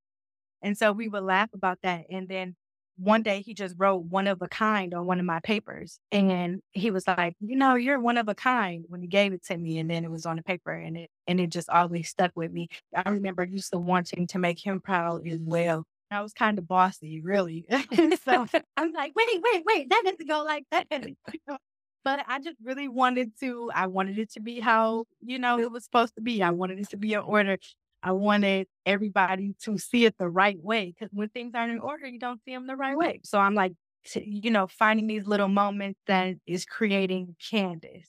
And 0.63 0.77
so 0.79 0.93
we 0.93 1.09
would 1.09 1.25
laugh 1.25 1.51
about 1.55 1.79
that. 1.83 2.07
And 2.11 2.29
then 2.29 2.57
one 2.97 3.23
day 3.23 3.41
he 3.43 3.55
just 3.55 3.75
wrote 3.79 4.05
one 4.05 4.27
of 4.27 4.41
a 4.43 4.49
kind 4.49 4.95
on 4.95 5.07
one 5.07 5.19
of 5.19 5.27
my 5.27 5.41
papers. 5.41 5.99
And 6.13 6.61
he 6.73 6.91
was 6.91 7.07
like, 7.07 7.35
you 7.41 7.57
know, 7.57 7.75
you're 7.75 8.01
one 8.01 8.19
of 8.19 8.29
a 8.29 8.35
kind 8.35 8.85
when 8.89 9.03
he 9.03 9.09
gave 9.09 9.33
it 9.33 9.45
to 9.47 9.57
me. 9.57 9.79
And 9.79 9.91
then 9.91 10.05
it 10.05 10.11
was 10.11 10.27
on 10.27 10.37
the 10.37 10.43
paper 10.43 10.73
and 10.73 10.97
it 10.97 11.11
and 11.27 11.41
it 11.41 11.51
just 11.51 11.69
always 11.69 12.09
stuck 12.09 12.33
with 12.35 12.53
me. 12.53 12.69
I 12.95 13.09
remember 13.11 13.45
used 13.45 13.73
to 13.73 13.79
wanting 13.79 14.27
to 14.29 14.39
make 14.39 14.65
him 14.65 14.81
proud 14.81 15.27
as 15.27 15.39
well. 15.41 15.85
I 16.13 16.21
was 16.21 16.33
kind 16.33 16.59
of 16.59 16.67
bossy, 16.67 17.21
really. 17.21 17.65
so 18.25 18.47
I'm 18.77 18.93
like, 18.93 19.13
wait, 19.15 19.43
wait, 19.43 19.63
wait, 19.67 19.91
that 19.91 20.03
doesn't 20.05 20.29
go 20.29 20.45
like 20.45 20.65
that. 20.71 20.87
but 22.05 22.25
I 22.27 22.41
just 22.41 22.57
really 22.63 22.89
wanted 22.89 23.33
to, 23.41 23.71
I 23.75 23.87
wanted 23.87 24.19
it 24.19 24.33
to 24.33 24.41
be 24.41 24.61
how, 24.61 25.05
you 25.21 25.39
know, 25.39 25.59
it 25.59 25.71
was 25.71 25.85
supposed 25.85 26.15
to 26.17 26.21
be. 26.21 26.43
I 26.43 26.51
wanted 26.51 26.79
it 26.81 26.91
to 26.91 26.97
be 26.97 27.15
in 27.15 27.21
order. 27.21 27.59
I 28.03 28.13
wanted 28.13 28.67
everybody 28.85 29.55
to 29.63 29.79
see 29.79 30.05
it 30.07 30.17
the 30.19 30.29
right 30.29 30.59
way 30.61 30.93
because 30.93 31.13
when 31.13 31.29
things 31.29 31.53
aren't 31.55 31.73
in 31.73 31.79
order, 31.79 32.07
you 32.07 32.19
don't 32.19 32.41
see 32.45 32.53
them 32.53 32.67
the 32.67 32.77
right 32.77 32.97
way. 32.97 33.21
So 33.23 33.39
I'm 33.39 33.55
like, 33.55 33.73
you 34.15 34.51
know, 34.51 34.67
finding 34.67 35.07
these 35.07 35.27
little 35.27 35.49
moments 35.49 36.01
that 36.09 36.35
is 36.47 36.65
creating 36.65 37.37
Kandice. 37.41 38.09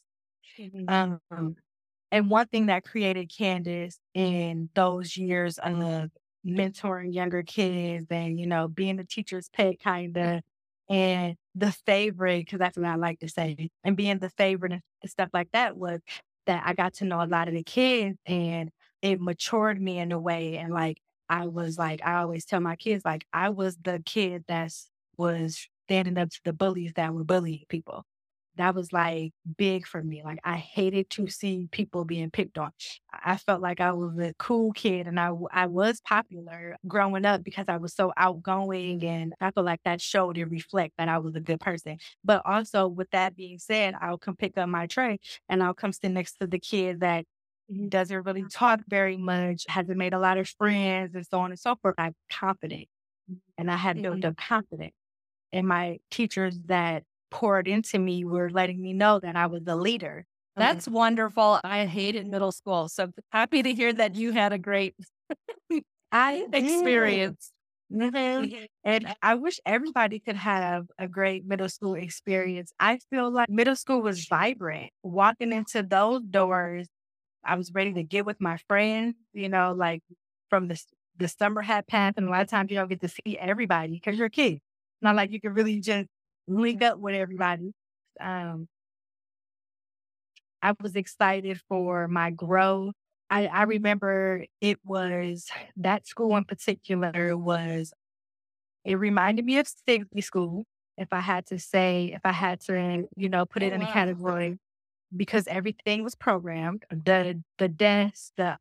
Mm-hmm. 0.60 0.90
Um, 0.90 1.56
and 2.12 2.30
one 2.30 2.48
thing 2.48 2.68
that 2.68 2.84
created 2.84 3.30
Kandice 3.30 3.98
in 4.14 4.70
those 4.74 5.16
years 5.16 5.60
of 5.60 6.10
mentoring 6.46 7.14
younger 7.14 7.44
kids 7.44 8.08
and, 8.10 8.40
you 8.40 8.48
know, 8.48 8.68
being 8.68 8.98
the 8.98 9.06
teacher's 9.06 9.50
pet 9.50 9.80
kind 9.80 10.18
of, 10.18 10.42
and 10.90 11.36
the 11.56 11.72
favorite, 11.86 12.46
because 12.46 12.60
that's 12.60 12.78
what 12.78 12.86
I 12.88 12.96
like 12.96 13.20
to 13.20 13.30
say, 13.30 13.70
and 13.84 13.96
being 13.98 14.20
the 14.20 14.30
favorite 14.30 14.74
and 14.74 14.82
stuff 15.06 15.30
like 15.34 15.50
that 15.54 15.78
was 15.78 16.02
that 16.46 16.64
I 16.66 16.74
got 16.74 16.96
to 16.96 17.06
know 17.06 17.22
a 17.24 17.26
lot 17.26 17.48
of 17.48 17.54
the 17.54 17.64
kids 17.64 18.18
and 18.26 18.70
it 19.02 19.22
matured 19.22 19.82
me 19.82 20.00
in 20.00 20.12
a 20.12 20.20
way. 20.20 20.58
And 20.58 20.74
like, 20.74 20.98
I 21.30 21.48
was 21.48 21.78
like, 21.78 22.02
I 22.06 22.16
always 22.22 22.46
tell 22.46 22.60
my 22.60 22.76
kids, 22.76 23.06
like, 23.06 23.26
I 23.34 23.50
was 23.50 23.78
the 23.82 24.02
kid 24.06 24.44
that 24.48 24.72
was 25.18 25.68
standing 25.88 26.18
up 26.18 26.30
to 26.30 26.40
the 26.44 26.54
bullies 26.54 26.94
that 26.96 27.14
were 27.14 27.24
bullying 27.24 27.64
people 27.70 28.04
that 28.58 28.76
was 28.76 28.94
like 28.94 29.34
big 29.58 29.88
for 29.88 30.02
me. 30.04 30.22
Like 30.24 30.40
I 30.44 30.56
hated 30.58 31.10
to 31.12 31.28
see 31.28 31.68
people 31.72 32.06
being 32.06 32.30
picked 32.30 32.58
on. 32.58 32.72
I 33.12 33.38
felt 33.38 33.62
like 33.62 33.80
I 33.80 33.92
was 33.92 34.18
a 34.20 34.34
cool 34.38 34.72
kid 34.74 35.08
and 35.08 35.20
I, 35.20 35.32
I 35.52 35.66
was 35.66 36.02
popular 36.02 36.78
growing 36.88 37.26
up 37.26 37.44
because 37.44 37.66
I 37.68 37.78
was 37.78 37.94
so 37.94 38.14
outgoing 38.16 39.00
mm-hmm. 39.00 39.08
and 39.08 39.34
I 39.42 39.52
feel 39.52 39.64
like 39.64 39.82
that 39.86 40.02
showed 40.02 40.38
and 40.38 40.52
reflect 40.52 40.94
that 40.98 41.10
I 41.10 41.18
was 41.18 41.36
a 41.36 41.40
good 41.40 41.60
person. 41.60 41.98
But 42.24 42.44
also 42.46 42.88
with 42.88 43.10
that 43.12 43.36
being 43.36 43.58
said, 43.60 43.96
I'll 44.00 44.18
come 44.18 44.36
pick 44.36 44.58
up 44.58 44.70
my 44.70 44.88
tray 44.88 45.20
and 45.50 45.64
I'll 45.64 45.74
come 45.74 45.92
stand 45.92 46.14
next 46.14 46.38
to 46.40 46.48
the 46.48 46.60
kid 46.60 47.00
that 47.00 47.26
mm-hmm. 47.72 47.88
doesn't 47.88 48.24
really 48.24 48.46
talk 48.52 48.82
very 48.88 49.18
much, 49.18 49.66
hasn't 49.68 49.98
made 49.98 50.14
a 50.14 50.20
lot 50.20 50.38
of 50.38 50.48
friends 50.48 51.16
and 51.16 51.26
so 51.26 51.40
on 51.40 51.52
and 51.52 51.60
so 51.60 51.76
forth. 51.82 51.96
I'm 51.98 52.16
confident 52.32 52.88
mm-hmm. 53.32 53.38
and 53.58 53.72
I 53.72 53.78
had 53.78 54.02
built 54.02 54.24
up 54.26 54.38
confidence. 54.38 54.94
And 55.52 55.68
my 55.68 56.00
teachers 56.10 56.60
that 56.66 57.04
poured 57.34 57.68
into 57.68 57.98
me 57.98 58.24
were 58.24 58.50
letting 58.50 58.80
me 58.82 58.94
know 58.94 59.20
that 59.20 59.36
I 59.36 59.48
was 59.48 59.64
a 59.68 59.76
leader. 59.76 60.26
That's 60.56 60.88
okay. 60.88 60.94
wonderful. 60.94 61.60
I 61.64 61.86
hated 61.88 62.28
middle 62.28 62.52
school. 62.52 62.88
So 62.88 63.10
happy 63.32 63.64
to 63.64 63.74
hear 63.74 63.92
that 63.92 64.16
you 64.16 64.32
had 64.32 64.54
a 64.54 64.60
great 64.60 64.96
I 66.12 66.46
experience. 66.54 67.52
Mm-hmm. 67.92 68.16
mm-hmm. 68.16 68.64
And 68.84 69.16
I 69.22 69.36
wish 69.36 69.60
everybody 69.66 70.20
could 70.20 70.36
have 70.36 70.86
a 71.00 71.08
great 71.08 71.46
middle 71.46 71.70
school 71.70 71.96
experience. 71.96 72.72
I 72.80 73.00
feel 73.10 73.32
like 73.32 73.50
middle 73.50 73.76
school 73.76 74.02
was 74.02 74.26
vibrant. 74.26 74.92
Walking 75.02 75.52
into 75.52 75.82
those 75.82 76.22
doors, 76.22 76.88
I 77.44 77.56
was 77.56 77.74
ready 77.74 77.94
to 77.94 78.04
get 78.04 78.26
with 78.26 78.40
my 78.40 78.58
friends, 78.68 79.16
you 79.34 79.50
know, 79.50 79.74
like 79.76 80.02
from 80.50 80.68
the, 80.68 80.80
the 81.18 81.28
summer 81.28 81.62
had 81.62 81.88
passed. 81.88 82.18
And 82.18 82.28
a 82.28 82.32
lot 82.32 82.42
of 82.42 82.50
times 82.50 82.70
you 82.70 82.78
don't 82.78 82.90
get 82.90 83.02
to 83.02 83.10
see 83.10 83.38
everybody 83.40 83.94
because 83.94 84.18
you're 84.18 84.28
a 84.28 84.32
kid. 84.32 84.60
Not 85.02 85.16
like 85.16 85.32
you 85.32 85.42
can 85.42 85.54
really 85.54 85.80
just 85.80 86.08
link 86.48 86.82
up 86.82 87.00
with 87.00 87.16
everybody. 87.16 87.74
Um, 88.20 88.68
I 90.62 90.74
was 90.82 90.96
excited 90.96 91.62
for 91.68 92.08
my 92.08 92.32
growth. 92.32 92.94
I, 93.30 93.48
I 93.48 93.64
remember 93.64 94.46
it 94.62 94.80
was 94.86 95.48
that 95.78 96.08
school 96.08 96.38
in 96.38 96.46
particular 96.46 97.36
was, 97.36 97.94
it 98.86 98.96
reminded 98.96 99.46
me 99.46 99.58
of 99.58 99.68
Stigley 99.68 100.24
School. 100.24 100.66
If 100.98 101.08
I 101.12 101.22
had 101.22 101.48
to 101.48 101.58
say, 101.58 102.12
if 102.14 102.22
I 102.24 102.32
had 102.32 102.60
to, 102.62 103.08
you 103.16 103.30
know, 103.30 103.46
put 103.46 103.64
it 103.64 103.72
oh, 103.72 103.76
in 103.76 103.82
a 103.82 103.92
category, 103.92 104.60
because 105.16 105.48
everything 105.48 106.04
was 106.04 106.16
programmed, 106.16 106.86
the 106.90 107.42
the 107.58 107.68
desk, 107.68 108.32
the 108.38 108.58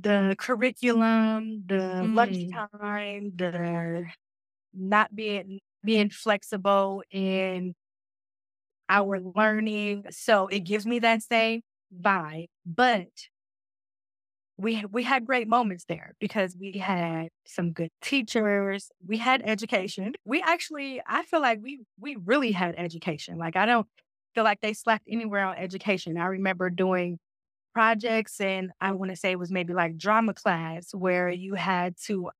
the 0.00 0.36
curriculum, 0.38 1.64
the 1.66 1.74
mm. 1.74 2.14
lunchtime, 2.14 3.32
the 3.34 4.06
not 4.72 5.14
being 5.14 5.58
being 5.84 6.10
flexible 6.10 7.02
in 7.10 7.74
our 8.88 9.20
learning. 9.20 10.06
So 10.10 10.48
it 10.48 10.60
gives 10.60 10.86
me 10.86 10.98
that 11.00 11.22
same 11.22 11.62
vibe. 12.02 12.48
But 12.66 13.08
we 14.58 14.84
we 14.90 15.02
had 15.02 15.24
great 15.24 15.48
moments 15.48 15.84
there 15.88 16.14
because 16.20 16.56
we 16.58 16.72
had 16.78 17.28
some 17.46 17.72
good 17.72 17.90
teachers. 18.02 18.90
We 19.06 19.16
had 19.16 19.42
education. 19.44 20.12
We 20.24 20.42
actually, 20.42 21.00
I 21.06 21.22
feel 21.24 21.40
like 21.40 21.60
we 21.62 21.80
we 21.98 22.16
really 22.24 22.52
had 22.52 22.74
education. 22.76 23.38
Like 23.38 23.56
I 23.56 23.64
don't 23.66 23.86
feel 24.34 24.44
like 24.44 24.60
they 24.60 24.74
slacked 24.74 25.08
anywhere 25.10 25.44
on 25.46 25.56
education. 25.56 26.18
I 26.18 26.26
remember 26.26 26.68
doing 26.70 27.18
projects 27.74 28.40
and 28.40 28.72
I 28.80 28.92
want 28.92 29.10
to 29.12 29.16
say 29.16 29.32
it 29.32 29.38
was 29.38 29.52
maybe 29.52 29.74
like 29.74 29.98
drama 29.98 30.34
class 30.34 30.94
where 30.94 31.30
you 31.30 31.54
had 31.54 31.96
to 32.06 32.30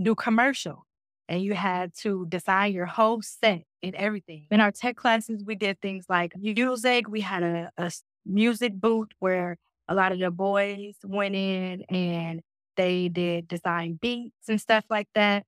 do 0.00 0.14
commercial 0.14 0.86
and 1.28 1.42
you 1.42 1.54
had 1.54 1.92
to 2.02 2.26
design 2.28 2.72
your 2.72 2.86
whole 2.86 3.22
set 3.22 3.62
and 3.82 3.94
everything. 3.94 4.46
In 4.50 4.60
our 4.60 4.70
tech 4.70 4.96
classes, 4.96 5.42
we 5.44 5.54
did 5.54 5.80
things 5.80 6.04
like 6.08 6.32
music. 6.36 7.08
We 7.08 7.20
had 7.20 7.42
a, 7.42 7.70
a 7.76 7.90
music 8.26 8.74
booth 8.74 9.08
where 9.18 9.56
a 9.88 9.94
lot 9.94 10.12
of 10.12 10.18
the 10.18 10.30
boys 10.30 10.94
went 11.02 11.34
in 11.34 11.82
and 11.88 12.40
they 12.76 13.08
did 13.08 13.48
design 13.48 13.98
beats 14.00 14.48
and 14.48 14.60
stuff 14.60 14.84
like 14.90 15.08
that. 15.14 15.44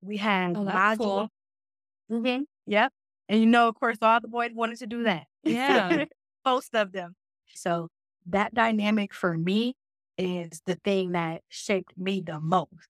We 0.00 0.16
had 0.16 0.56
oh, 0.56 0.64
modules. 0.64 0.98
Cool. 0.98 1.28
Mm-hmm. 2.10 2.42
Yep. 2.66 2.92
And 3.28 3.40
you 3.40 3.46
know, 3.46 3.68
of 3.68 3.74
course, 3.74 3.98
all 4.02 4.20
the 4.20 4.28
boys 4.28 4.50
wanted 4.54 4.78
to 4.78 4.86
do 4.86 5.04
that. 5.04 5.24
Yeah. 5.42 6.04
Most 6.44 6.74
of 6.74 6.92
them. 6.92 7.16
So 7.54 7.88
that 8.26 8.54
dynamic 8.54 9.12
for 9.12 9.36
me 9.36 9.74
is 10.18 10.62
the 10.66 10.76
thing 10.76 11.12
that 11.12 11.42
shaped 11.48 11.92
me 11.96 12.22
the 12.24 12.40
most 12.40 12.88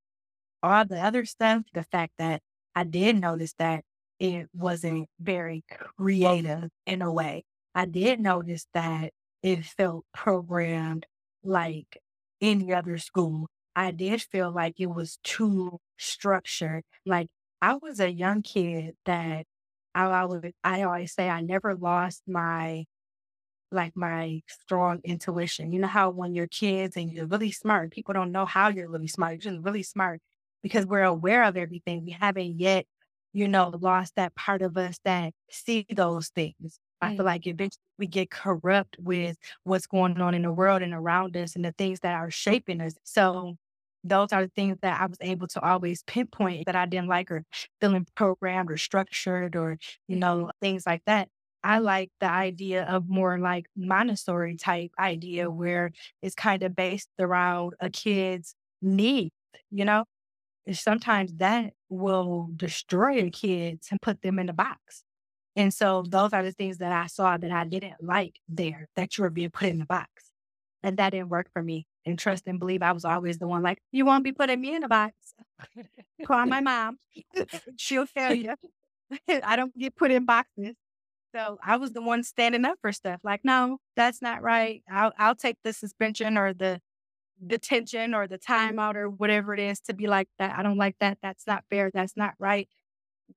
all 0.66 0.84
the 0.84 1.00
other 1.00 1.24
stuff, 1.24 1.62
the 1.74 1.82
fact 1.84 2.14
that 2.18 2.42
I 2.74 2.84
did 2.84 3.16
notice 3.20 3.54
that 3.58 3.84
it 4.18 4.48
wasn't 4.54 5.08
very 5.20 5.64
creative 5.98 6.70
in 6.86 7.02
a 7.02 7.12
way. 7.12 7.44
I 7.74 7.86
did 7.86 8.20
notice 8.20 8.66
that 8.74 9.12
it 9.42 9.64
felt 9.64 10.04
programmed 10.14 11.06
like 11.44 11.98
any 12.40 12.72
other 12.72 12.98
school. 12.98 13.48
I 13.74 13.90
did 13.90 14.22
feel 14.22 14.50
like 14.52 14.74
it 14.80 14.86
was 14.86 15.18
too 15.22 15.78
structured. 15.98 16.84
Like 17.04 17.28
I 17.62 17.74
was 17.74 18.00
a 18.00 18.10
young 18.10 18.42
kid 18.42 18.94
that 19.04 19.46
I 19.94 20.04
always, 20.20 20.52
I 20.64 20.82
always 20.82 21.12
say 21.14 21.28
I 21.28 21.40
never 21.42 21.74
lost 21.74 22.22
my 22.26 22.84
like 23.72 23.96
my 23.96 24.42
strong 24.48 25.00
intuition. 25.04 25.72
You 25.72 25.80
know 25.80 25.88
how 25.88 26.10
when 26.10 26.34
you're 26.34 26.46
kids 26.46 26.96
and 26.96 27.10
you're 27.12 27.26
really 27.26 27.50
smart, 27.52 27.92
people 27.92 28.14
don't 28.14 28.32
know 28.32 28.46
how 28.46 28.68
you're 28.68 28.88
really 28.90 29.08
smart. 29.08 29.32
You're 29.44 29.54
just 29.54 29.64
really 29.64 29.82
smart 29.82 30.20
because 30.62 30.86
we're 30.86 31.02
aware 31.02 31.44
of 31.44 31.56
everything. 31.56 32.04
We 32.04 32.12
haven't 32.12 32.58
yet, 32.60 32.86
you 33.32 33.48
know, 33.48 33.70
lost 33.80 34.14
that 34.16 34.34
part 34.34 34.62
of 34.62 34.76
us 34.76 34.98
that 35.04 35.32
see 35.50 35.86
those 35.94 36.28
things. 36.28 36.78
I 37.00 37.12
feel 37.12 37.26
like 37.26 37.46
eventually 37.46 37.82
we 37.98 38.06
get 38.06 38.30
corrupt 38.30 38.96
with 38.98 39.36
what's 39.64 39.86
going 39.86 40.20
on 40.20 40.34
in 40.34 40.42
the 40.42 40.52
world 40.52 40.82
and 40.82 40.94
around 40.94 41.36
us 41.36 41.54
and 41.54 41.64
the 41.64 41.72
things 41.72 42.00
that 42.00 42.14
are 42.14 42.30
shaping 42.30 42.80
us. 42.80 42.94
So 43.04 43.56
those 44.04 44.32
are 44.32 44.42
the 44.44 44.52
things 44.54 44.78
that 44.82 45.00
I 45.00 45.06
was 45.06 45.18
able 45.20 45.48
to 45.48 45.60
always 45.60 46.02
pinpoint 46.04 46.66
that 46.66 46.76
I 46.76 46.86
didn't 46.86 47.08
like 47.08 47.30
or 47.30 47.44
feeling 47.80 48.06
programmed 48.14 48.70
or 48.70 48.76
structured 48.76 49.56
or, 49.56 49.78
you 50.08 50.16
know, 50.16 50.50
things 50.60 50.86
like 50.86 51.02
that. 51.06 51.28
I 51.64 51.78
like 51.80 52.10
the 52.20 52.30
idea 52.30 52.84
of 52.84 53.08
more 53.08 53.38
like 53.38 53.66
Montessori 53.76 54.56
type 54.56 54.92
idea 54.98 55.50
where 55.50 55.90
it's 56.22 56.34
kind 56.36 56.62
of 56.62 56.76
based 56.76 57.08
around 57.18 57.74
a 57.80 57.90
kid's 57.90 58.54
needs, 58.80 59.34
you 59.70 59.84
know? 59.84 60.04
Sometimes 60.72 61.32
that 61.34 61.72
will 61.88 62.50
destroy 62.56 63.18
a 63.18 63.30
kid 63.30 63.80
and 63.90 64.00
put 64.00 64.22
them 64.22 64.38
in 64.38 64.48
a 64.48 64.52
box. 64.52 65.04
And 65.54 65.72
so 65.72 66.04
those 66.06 66.32
are 66.32 66.42
the 66.42 66.52
things 66.52 66.78
that 66.78 66.92
I 66.92 67.06
saw 67.06 67.36
that 67.36 67.50
I 67.50 67.64
didn't 67.64 68.02
like 68.02 68.40
there, 68.48 68.88
that 68.96 69.16
you 69.16 69.22
were 69.22 69.30
being 69.30 69.50
put 69.50 69.68
in 69.68 69.78
the 69.78 69.86
box. 69.86 70.08
And 70.82 70.98
that 70.98 71.10
didn't 71.10 71.30
work 71.30 71.48
for 71.52 71.62
me. 71.62 71.86
And 72.04 72.18
trust 72.18 72.46
and 72.46 72.60
believe 72.60 72.82
I 72.82 72.92
was 72.92 73.04
always 73.04 73.38
the 73.38 73.48
one 73.48 73.62
like, 73.62 73.78
you 73.90 74.04
won't 74.04 74.22
be 74.22 74.32
putting 74.32 74.60
me 74.60 74.74
in 74.74 74.84
a 74.84 74.88
box. 74.88 75.14
Call 76.24 76.46
my 76.46 76.60
mom. 76.60 76.98
She'll 77.76 78.06
tell 78.06 78.34
you. 78.34 78.54
I 79.42 79.56
don't 79.56 79.76
get 79.76 79.96
put 79.96 80.10
in 80.10 80.24
boxes. 80.24 80.74
So 81.34 81.58
I 81.62 81.76
was 81.76 81.92
the 81.92 82.02
one 82.02 82.22
standing 82.22 82.64
up 82.64 82.78
for 82.80 82.92
stuff. 82.92 83.20
Like, 83.24 83.40
no, 83.44 83.78
that's 83.94 84.22
not 84.22 84.42
right. 84.42 84.82
I'll 84.90 85.12
I'll 85.18 85.34
take 85.34 85.56
the 85.64 85.72
suspension 85.72 86.38
or 86.38 86.54
the 86.54 86.80
detention 87.44 88.14
or 88.14 88.26
the 88.26 88.38
mm. 88.38 88.44
timeout 88.44 88.94
or 88.96 89.08
whatever 89.08 89.54
it 89.54 89.60
is 89.60 89.80
to 89.80 89.94
be 89.94 90.06
like 90.06 90.28
that. 90.38 90.56
I 90.58 90.62
don't 90.62 90.78
like 90.78 90.96
that. 91.00 91.18
That's 91.22 91.46
not 91.46 91.64
fair. 91.70 91.90
That's 91.92 92.16
not 92.16 92.34
right. 92.38 92.68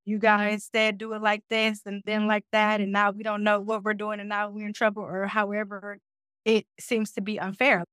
You 0.05 0.19
guys 0.19 0.69
said 0.71 0.97
do 0.97 1.13
it 1.13 1.21
like 1.21 1.43
this 1.49 1.81
and 1.85 2.03
then 2.05 2.27
like 2.27 2.45
that. 2.51 2.81
And 2.81 2.91
now 2.91 3.11
we 3.11 3.23
don't 3.23 3.43
know 3.43 3.59
what 3.59 3.83
we're 3.83 3.93
doing 3.93 4.19
and 4.19 4.29
now 4.29 4.49
we're 4.49 4.67
in 4.67 4.73
trouble 4.73 5.03
or 5.03 5.25
however 5.25 5.97
it 6.45 6.65
seems 6.79 7.11
to 7.13 7.21
be 7.21 7.39
unfair. 7.39 7.83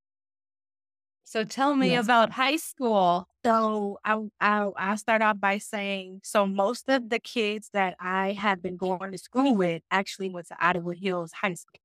So 1.24 1.42
tell 1.42 1.74
me 1.74 1.90
yes. 1.90 2.04
about 2.04 2.30
high 2.30 2.56
school. 2.56 3.26
So 3.44 3.98
I, 4.04 4.16
I 4.40 4.70
I'll 4.76 4.96
start 4.96 5.22
off 5.22 5.40
by 5.40 5.58
saying 5.58 6.20
so 6.22 6.46
most 6.46 6.88
of 6.88 7.08
the 7.10 7.18
kids 7.18 7.70
that 7.72 7.96
I 7.98 8.32
have 8.32 8.62
been 8.62 8.76
going 8.76 9.10
to 9.10 9.18
school 9.18 9.56
with 9.56 9.82
actually 9.90 10.28
went 10.28 10.46
to 10.48 10.56
Ottawa 10.64 10.92
Hills 10.92 11.32
High 11.32 11.54
School. 11.54 11.80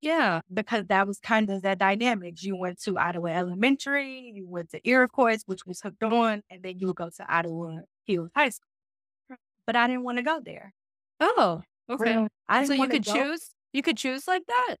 Yeah. 0.00 0.40
Because 0.52 0.86
that 0.86 1.06
was 1.06 1.18
kind 1.18 1.50
of 1.50 1.62
the 1.62 1.74
dynamics. 1.76 2.42
You 2.42 2.56
went 2.56 2.80
to 2.82 2.98
Ottawa 2.98 3.28
Elementary, 3.28 4.32
you 4.34 4.46
went 4.46 4.70
to 4.70 4.88
Iroquois, 4.88 5.38
which 5.46 5.66
was 5.66 5.80
hooked 5.80 6.02
on, 6.02 6.42
and 6.50 6.62
then 6.62 6.78
you 6.78 6.88
would 6.88 6.96
go 6.96 7.10
to 7.10 7.34
Ottawa 7.34 7.78
Hills 8.04 8.30
High 8.34 8.50
School. 8.50 8.66
But 9.66 9.76
I 9.76 9.86
didn't 9.86 10.04
want 10.04 10.18
to 10.18 10.24
go 10.24 10.40
there. 10.44 10.72
Oh, 11.20 11.62
okay. 11.90 12.26
I 12.48 12.64
So 12.64 12.72
you 12.72 12.88
could 12.88 13.04
go. 13.04 13.12
choose. 13.12 13.50
You 13.72 13.82
could 13.82 13.96
choose 13.96 14.26
like 14.26 14.44
that. 14.46 14.76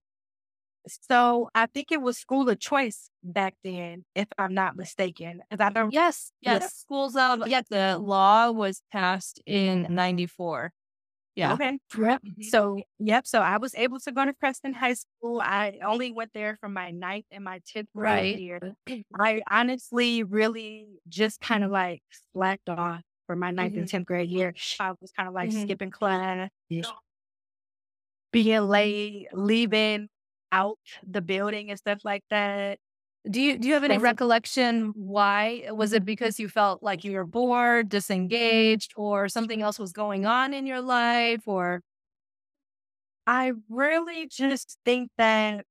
So 0.86 1.50
I 1.54 1.66
think 1.66 1.92
it 1.92 2.00
was 2.00 2.16
school 2.16 2.48
of 2.48 2.58
choice 2.58 3.10
back 3.22 3.54
then, 3.62 4.04
if 4.14 4.28
I'm 4.38 4.54
not 4.54 4.76
mistaken. 4.76 5.42
Because 5.50 5.62
I 5.64 5.70
don't 5.70 5.92
Yes. 5.92 6.32
Yeah. 6.40 6.54
Yes. 6.54 6.74
Schools 6.74 7.16
of 7.16 7.46
yeah. 7.46 7.62
The 7.68 7.98
law 7.98 8.50
was 8.50 8.82
passed 8.90 9.42
in 9.44 9.86
'94. 9.90 10.72
Yeah. 11.38 11.54
Okay. 11.54 11.78
Yep. 11.94 12.22
Mhm. 12.24 12.42
So, 12.42 12.84
yep. 12.98 13.26
So 13.26 13.40
I 13.40 13.58
was 13.58 13.74
able 13.74 14.00
to 14.00 14.12
go 14.12 14.24
to 14.24 14.34
Creston 14.34 14.72
High 14.74 14.94
School. 14.94 15.40
I 15.42 15.78
only 15.84 16.12
went 16.12 16.32
there 16.34 16.56
from 16.56 16.72
my 16.74 16.90
ninth 16.90 17.26
and 17.30 17.44
my 17.44 17.60
10th 17.66 17.88
grade 17.98 18.32
Right. 18.32 18.36
year. 18.36 18.60
I 19.18 19.42
honestly 19.50 20.22
really 20.24 21.00
just 21.08 21.40
kind 21.40 21.64
of 21.64 21.70
like 21.70 22.02
slacked 22.34 22.68
off 22.68 23.02
for 23.26 23.36
my 23.36 23.50
ninth 23.50 23.76
and 23.76 23.88
10th 23.88 24.06
grade 24.06 24.30
year. 24.30 24.54
I 24.78 24.92
was 25.00 25.12
kind 25.12 25.28
of 25.28 25.34
like 25.34 25.52
Mhm. 25.52 25.52
skipping 25.52 25.90
class, 25.90 26.50
being 28.32 28.60
late, 28.62 29.28
leaving 29.32 30.08
out 30.52 30.78
the 31.06 31.20
building 31.20 31.70
and 31.70 31.78
stuff 31.78 32.00
like 32.04 32.24
that. 32.30 32.78
Do 33.30 33.42
you 33.42 33.58
do 33.58 33.68
you 33.68 33.74
have 33.74 33.84
any 33.84 33.98
recollection 33.98 34.92
why? 34.94 35.66
Uh, 35.68 35.74
was 35.74 35.92
it 35.92 36.04
mm-hmm. 36.04 36.04
because 36.04 36.40
you 36.40 36.48
felt 36.48 36.82
like 36.82 37.04
you 37.04 37.12
were 37.12 37.26
bored, 37.26 37.88
disengaged, 37.88 38.92
or 38.96 39.28
something 39.28 39.60
else 39.60 39.78
was 39.78 39.92
going 39.92 40.24
on 40.24 40.54
in 40.54 40.66
your 40.66 40.80
life, 40.80 41.46
or 41.46 41.82
I 43.26 43.52
really 43.68 44.26
just 44.26 44.78
think 44.84 45.10
that 45.18 45.66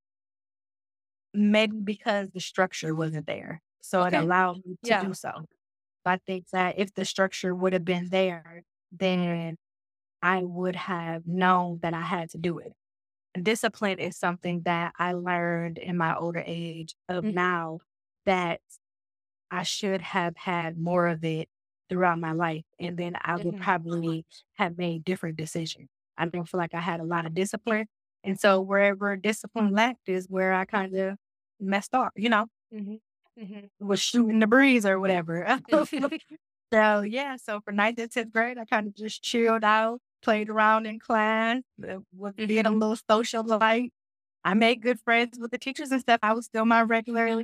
maybe 1.33 1.77
because 1.83 2.29
the 2.31 2.39
structure 2.39 2.95
wasn't 2.95 3.27
there. 3.27 3.61
So 3.81 4.03
Okay. 4.03 4.05
it 4.05 4.13
allowed 4.13 4.65
me 4.65 4.77
to 4.85 4.93
Yeah. 4.93 4.95
do 4.95 5.13
so. 5.13 5.45
I 6.05 6.17
think 6.17 6.49
that 6.53 6.79
if 6.79 6.93
the 6.93 7.05
structure 7.05 7.55
would 7.55 7.73
have 7.73 7.85
been 7.85 8.09
there, 8.09 8.63
then 8.91 9.57
I 10.21 10.43
would 10.43 10.75
have 10.75 11.27
known 11.27 11.79
that 11.83 11.93
I 11.93 12.01
had 12.01 12.31
to 12.31 12.39
do 12.39 12.59
it. 12.59 12.73
Discipline 13.44 14.00
is 14.00 14.17
something 14.17 14.62
that 14.63 14.94
I 14.98 15.13
learned 15.13 15.77
in 15.77 15.98
my 15.98 16.15
older 16.15 16.44
age 16.46 16.96
of 17.10 17.27
Mhm. 17.27 17.32
now 17.32 17.79
that 18.25 18.62
I 19.51 19.63
should 19.63 20.01
have 20.01 20.38
had 20.38 20.77
more 20.77 21.08
of 21.08 21.24
it 21.24 21.50
throughout 21.89 22.20
my 22.20 22.34
life. 22.34 22.65
And 22.79 22.98
then 22.98 23.15
I 23.22 23.38
would 23.38 23.56
Mhm. 23.56 23.58
probably 23.58 24.25
have 24.56 24.77
made 24.77 25.03
different 25.06 25.38
decisions. 25.38 25.89
I 26.17 26.25
don't 26.27 26.48
feel 26.50 26.60
like 26.60 26.74
I 26.74 26.82
had 26.82 27.00
a 27.00 27.06
lot 27.06 27.25
of 27.25 27.34
discipline. 27.34 27.88
And 28.24 28.39
so 28.39 28.62
wherever 28.62 29.15
discipline 29.15 29.72
lacked 29.74 30.10
is 30.10 30.27
where 30.29 30.53
I 30.53 30.65
kind 30.65 30.96
of 30.96 31.17
messed 31.60 31.94
up, 31.96 32.13
you 32.15 32.29
know, 32.29 32.48
was 33.79 34.00
shooting 34.01 34.39
the 34.39 34.48
breeze 34.48 34.86
or 34.86 35.00
whatever. 35.00 35.60
so 36.74 37.01
yeah, 37.01 37.36
so 37.38 37.62
for 37.62 37.72
ninth 37.72 38.00
and 38.00 38.12
tenth 38.12 38.34
grade, 38.34 38.58
I 38.58 38.65
kind 38.65 38.88
of 38.88 38.96
just 38.96 39.24
chilled 39.24 39.63
out, 39.63 40.01
played 40.21 40.50
around 40.50 40.86
in 40.86 41.00
class, 41.00 41.62
uh, 41.88 41.97
was 42.15 42.33
being 42.33 42.65
a 42.65 42.71
little 42.71 42.97
social 43.09 43.43
socialite. 43.43 43.89
I 44.43 44.53
made 44.53 44.81
good 44.81 45.00
friends 45.01 45.38
with 45.39 45.51
the 45.51 45.57
teachers 45.57 45.91
and 45.91 46.01
stuff. 46.01 46.19
I 46.24 46.33
was 46.33 46.45
still 46.45 46.65
my 46.65 46.81
regular 46.81 47.43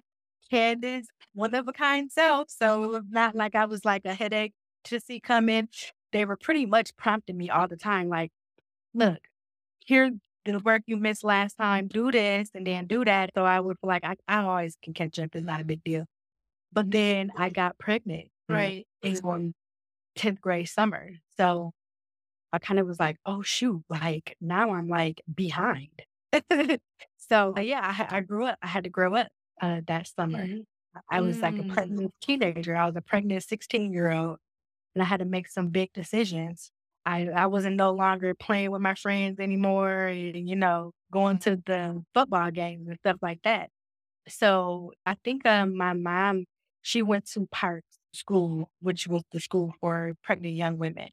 Kandice, 0.51 1.05
one 1.33 1.53
of 1.55 1.67
a 1.67 1.73
kind 1.73 2.11
self. 2.11 2.49
So 2.49 2.83
it 2.83 2.87
was 2.87 3.03
not 3.09 3.35
like 3.35 3.55
I 3.55 3.65
was 3.65 3.83
like 3.83 4.05
a 4.05 4.13
headache 4.13 4.53
to 4.85 4.99
see 4.99 5.19
come 5.19 5.49
in. 5.49 5.67
They 6.11 6.25
were 6.25 6.37
pretty 6.37 6.65
much 6.65 6.95
prompting 6.95 7.37
me 7.37 7.49
all 7.49 7.67
the 7.67 7.77
time, 7.77 8.07
like, 8.07 8.31
look, 8.93 9.19
here 9.79 10.11
the 10.45 10.59
work 10.59 10.83
you 10.87 10.97
missed 10.97 11.23
last 11.23 11.55
time, 11.55 11.87
do 11.87 12.11
this 12.11 12.49
and 12.53 12.67
then 12.67 12.85
do 12.85 13.05
that. 13.05 13.31
So 13.35 13.45
I 13.45 13.59
would 13.59 13.77
feel 13.79 13.87
like 13.87 14.03
I, 14.03 14.15
I 14.27 14.43
always 14.43 14.75
can 14.83 14.93
catch 14.93 15.17
up. 15.19 15.29
It's 15.33 15.45
not 15.45 15.61
a 15.61 15.63
big 15.63 15.83
deal. 15.83 16.05
But 16.71 16.91
then 16.91 17.31
I 17.37 17.49
got 17.49 17.77
pregnant. 17.77 18.29
right? 18.49 18.87
It's 19.01 19.21
on 19.21 19.53
10th 20.17 20.41
grade 20.41 20.67
summer. 20.67 21.11
So 21.37 21.71
I 22.53 22.59
kind 22.59 22.79
of 22.79 22.87
was 22.87 22.99
like, 23.01 23.17
oh, 23.25 23.43
shoot, 23.43 23.83
like 23.89 24.37
now 24.41 24.73
I'm 24.73 24.89
like 24.89 25.21
behind. 25.33 26.03
so 27.17 27.57
yeah, 27.59 28.07
I, 28.11 28.17
I 28.17 28.21
grew 28.21 28.45
up. 28.47 28.59
I 28.63 28.67
had 28.67 28.85
to 28.85 28.91
grow 28.91 29.15
up 29.15 29.29
uh, 29.61 29.81
that 29.87 30.07
summer. 30.07 30.49
I 31.11 31.21
was 31.21 31.41
like 31.43 31.59
a 31.59 31.63
Mm. 31.63 31.65
pregnant 31.65 32.13
teenager. 32.21 32.75
I 32.75 32.85
was 32.87 32.95
a 32.97 33.01
pregnant 33.01 33.43
16 33.43 33.93
year 33.93 34.11
old 34.11 34.39
and 34.95 35.01
I 35.03 35.05
had 35.05 35.19
to 35.19 35.25
make 35.25 35.47
some 35.49 35.69
big 35.69 35.91
decisions. 35.93 36.71
I, 37.05 37.27
I 37.29 37.47
wasn't 37.47 37.75
no 37.77 37.91
longer 37.93 38.33
playing 38.35 38.71
with 38.71 38.81
my 38.81 38.95
friends 38.95 39.39
anymore, 39.39 40.07
and, 40.07 40.47
you 40.49 40.55
know, 40.55 40.93
going 41.11 41.39
to 41.39 41.57
the 41.65 42.03
football 42.13 42.51
games 42.51 42.87
and 42.87 42.97
stuff 42.99 43.17
like 43.21 43.41
that. 43.43 43.69
So 44.27 44.93
I 45.05 45.15
think 45.23 45.45
um, 45.45 45.77
my 45.77 45.93
mom, 45.93 46.45
she 46.81 47.01
went 47.01 47.27
to 47.31 47.47
Park 47.51 47.83
School, 48.13 48.69
which 48.81 49.07
was 49.07 49.23
the 49.31 49.39
school 49.39 49.73
for 49.81 50.13
pregnant 50.23 50.55
young 50.55 50.77
women, 50.77 51.09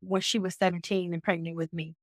when 0.00 0.20
she 0.20 0.38
was 0.38 0.56
17 0.56 1.12
and 1.12 1.22
pregnant 1.22 1.56
with 1.56 1.72
me. 1.72 1.94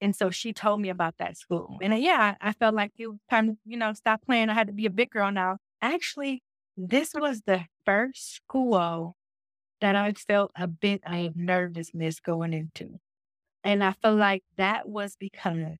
And 0.00 0.16
so 0.16 0.30
she 0.30 0.52
told 0.52 0.80
me 0.80 0.88
about 0.88 1.18
that 1.18 1.36
school. 1.36 1.78
And 1.82 1.92
uh, 1.92 1.96
yeah, 1.96 2.34
I 2.40 2.52
felt 2.54 2.74
like 2.74 2.92
it 2.98 3.08
was 3.08 3.18
time 3.28 3.48
to, 3.48 3.56
you 3.66 3.76
know, 3.76 3.92
stop 3.92 4.22
playing. 4.24 4.48
I 4.48 4.54
had 4.54 4.68
to 4.68 4.72
be 4.72 4.86
a 4.86 4.90
big 4.90 5.10
girl 5.10 5.30
now. 5.30 5.58
Actually, 5.82 6.42
this 6.76 7.12
was 7.14 7.42
the 7.42 7.64
first 7.84 8.34
school 8.34 9.16
that 9.80 9.96
I 9.96 10.12
felt 10.12 10.52
a 10.56 10.66
bit 10.66 11.02
of 11.06 11.36
nervousness 11.36 12.20
going 12.20 12.54
into. 12.54 12.98
And 13.64 13.84
I 13.84 13.92
feel 13.92 14.14
like 14.16 14.42
that 14.56 14.88
was 14.88 15.16
because 15.18 15.76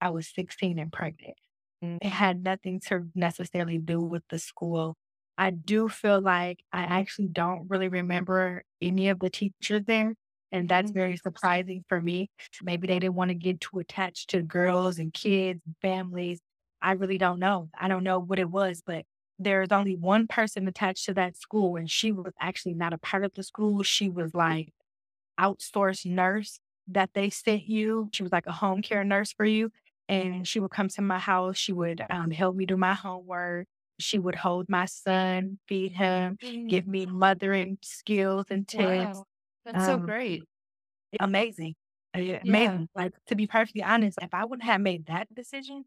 I 0.00 0.10
was 0.10 0.28
16 0.28 0.78
and 0.78 0.92
pregnant. 0.92 1.36
It 1.82 2.10
had 2.10 2.44
nothing 2.44 2.80
to 2.88 3.08
necessarily 3.14 3.78
do 3.78 4.00
with 4.00 4.22
the 4.28 4.38
school. 4.38 4.96
I 5.38 5.50
do 5.50 5.88
feel 5.88 6.20
like 6.20 6.60
I 6.72 6.82
actually 6.82 7.28
don't 7.28 7.68
really 7.68 7.88
remember 7.88 8.64
any 8.80 9.08
of 9.08 9.18
the 9.20 9.30
teachers 9.30 9.82
there. 9.86 10.14
And 10.52 10.68
that's 10.68 10.90
very 10.92 11.16
surprising 11.16 11.84
for 11.88 12.00
me. 12.00 12.30
Maybe 12.62 12.86
they 12.86 12.98
didn't 12.98 13.14
want 13.16 13.30
to 13.30 13.34
get 13.34 13.60
too 13.60 13.78
attached 13.78 14.30
to 14.30 14.42
girls 14.42 14.98
and 14.98 15.12
kids 15.12 15.62
and 15.66 15.76
families. 15.82 16.40
I 16.82 16.92
really 16.92 17.18
don't 17.18 17.40
know. 17.40 17.70
I 17.78 17.88
don't 17.88 18.04
know 18.04 18.18
what 18.20 18.38
it 18.38 18.50
was, 18.50 18.82
but 18.84 19.04
there's 19.38 19.72
only 19.72 19.96
one 19.96 20.26
person 20.28 20.68
attached 20.68 21.06
to 21.06 21.14
that 21.14 21.36
school, 21.36 21.76
and 21.76 21.90
she 21.90 22.12
was 22.12 22.32
actually 22.40 22.74
not 22.74 22.92
a 22.92 22.98
part 22.98 23.24
of 23.24 23.32
the 23.34 23.42
school. 23.42 23.82
She 23.82 24.08
was 24.10 24.34
like 24.34 24.72
outsourced 25.40 26.06
nurse 26.06 26.60
that 26.88 27.10
they 27.14 27.30
sent 27.30 27.64
you. 27.64 28.08
She 28.12 28.22
was 28.22 28.32
like 28.32 28.46
a 28.46 28.52
home 28.52 28.82
care 28.82 29.04
nurse 29.04 29.32
for 29.32 29.44
you. 29.46 29.70
And 30.08 30.46
she 30.46 30.60
would 30.60 30.70
come 30.72 30.88
to 30.88 31.02
my 31.02 31.18
house. 31.18 31.56
She 31.56 31.72
would 31.72 32.02
um, 32.10 32.30
help 32.30 32.56
me 32.56 32.66
do 32.66 32.76
my 32.76 32.94
homework. 32.94 33.66
She 33.98 34.18
would 34.18 34.34
hold 34.34 34.68
my 34.68 34.86
son, 34.86 35.58
feed 35.68 35.92
him, 35.92 36.38
give 36.68 36.86
me 36.86 37.06
mothering 37.06 37.78
skills 37.82 38.46
and 38.50 38.66
tips. 38.66 39.22
Wow. 39.22 39.26
That's 39.64 39.84
so 39.84 39.98
Um, 39.98 39.98
great. 39.98 40.48
Amazing. 41.20 41.74
Uh, 42.14 42.20
yeah, 42.20 42.42
Amazing. 42.42 42.88
Like 42.94 43.12
to 43.26 43.36
be 43.36 43.46
perfectly 43.46 43.82
honest, 43.82 44.18
if 44.22 44.34
I 44.34 44.44
wouldn't 44.44 44.64
have 44.64 44.80
made 44.80 45.06
that 45.06 45.32
decision, 45.34 45.84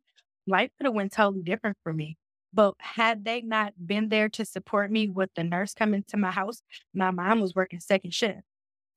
life 0.47 0.71
could 0.77 0.85
have 0.85 0.93
went 0.95 1.11
totally 1.13 1.43
different 1.43 1.77
for 1.83 1.93
me. 1.93 2.17
But 2.53 2.75
had 2.79 3.25
they 3.25 3.41
not 3.41 3.73
been 3.85 4.09
there 4.09 4.29
to 4.29 4.45
support 4.45 4.89
me 4.91 5.09
with 5.09 5.29
the 5.35 5.43
nurse 5.43 5.73
coming 5.73 6.03
to 6.07 6.17
my 6.17 6.31
house, 6.31 6.61
my 6.93 7.11
mom 7.11 7.41
was 7.41 7.53
working 7.55 7.81
second 7.81 8.13
shift. 8.13 8.41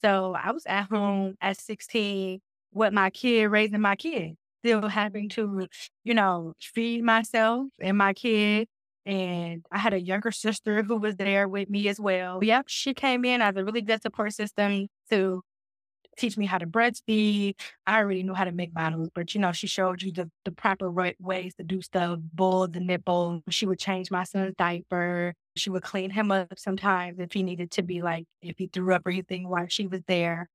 So 0.03 0.35
I 0.35 0.53
was 0.53 0.67
at 0.67 0.85
home 0.91 1.37
at 1.41 1.59
16 1.59 2.41
with 2.73 2.93
my 2.93 3.11
kid, 3.11 3.47
raising 3.49 3.81
my 3.81 3.97
kid, 3.97 4.37
still 4.65 4.89
having 4.89 5.29
to, 5.31 5.69
you 6.05 6.15
know, 6.15 6.55
feed 6.61 7.03
myself 7.05 7.69
and 7.81 7.99
my 7.99 8.15
kid. 8.15 8.69
And 9.09 9.65
I 9.73 9.79
had 9.79 9.95
a 9.95 10.01
younger 10.01 10.31
sister 10.31 10.83
who 10.83 10.99
was 10.99 11.17
there 11.17 11.49
with 11.49 11.71
me 11.71 11.89
as 11.89 11.99
well. 11.99 12.45
Yep, 12.45 12.67
she 12.69 12.93
came 12.93 13.25
in 13.25 13.41
as 13.41 13.57
a 13.57 13.65
really 13.65 13.81
good 13.81 14.03
support 14.03 14.35
system 14.35 14.89
to 15.11 15.43
teach 16.19 16.37
me 16.37 16.47
how 16.47 16.59
to 16.59 16.67
breastfeed. 16.67 17.55
I 17.87 17.99
already 18.01 18.23
knew 18.23 18.35
how 18.35 18.45
to 18.45 18.53
make 18.53 18.75
bottles, 18.75 19.09
but 19.15 19.35
you 19.35 19.41
know, 19.41 19.53
she 19.53 19.67
showed 19.67 20.03
you 20.03 20.13
the, 20.13 20.31
the 20.45 20.53
proper 20.53 20.91
right 20.91 21.17
ways 21.21 21.55
to 21.57 21.65
do 21.65 21.81
stuff, 21.83 22.19
bull 22.35 22.69
the 22.69 22.81
nipple. 22.81 23.43
She 23.51 23.67
would 23.67 23.79
change 23.79 24.11
my 24.11 24.25
son's 24.25 24.55
diaper. 24.59 25.35
She 25.57 25.71
would 25.71 25.83
clean 25.85 26.11
him 26.11 26.31
up 26.31 26.59
sometimes 26.59 27.19
if 27.19 27.33
he 27.33 27.43
needed 27.43 27.71
to 27.73 27.83
be 27.83 28.03
like, 28.03 28.27
if 28.43 28.59
he 28.59 28.69
threw 28.69 28.95
up 28.95 29.07
or 29.07 29.11
anything 29.11 29.49
while 29.49 29.69
she 29.69 29.87
was 29.87 30.03
there. 30.07 30.49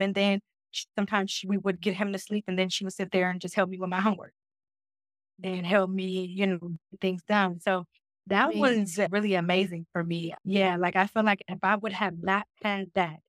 And 0.00 0.14
then 0.14 0.40
sometimes 0.96 1.30
she, 1.32 1.48
we 1.48 1.58
would 1.58 1.80
get 1.80 1.96
him 1.96 2.12
to 2.12 2.18
sleep 2.18 2.44
and 2.48 2.58
then 2.58 2.70
she 2.70 2.84
would 2.84 2.94
sit 2.94 3.12
there 3.12 3.30
and 3.30 3.40
just 3.40 3.54
help 3.54 3.70
me 3.70 3.78
with 3.78 3.90
my 3.90 4.00
homework 4.00 4.32
and 5.44 5.66
help 5.66 5.90
me, 5.90 6.26
you 6.26 6.48
know, 6.48 6.78
things 7.00 7.22
done. 7.24 7.60
So 7.60 7.86
that 8.28 8.54
Amazing. 8.54 8.56
was 8.56 8.98
really 9.10 9.34
amazing 9.36 9.86
for 9.92 10.04
me. 10.04 10.34
Yeah, 10.44 10.76
like 10.78 10.96
I 10.96 11.08
feel 11.08 11.24
like 11.24 11.44
if 11.48 11.60
I 11.64 11.76
would 11.76 11.92
have 11.94 12.22
not 12.22 12.48
had 12.62 12.92
that, 12.96 13.20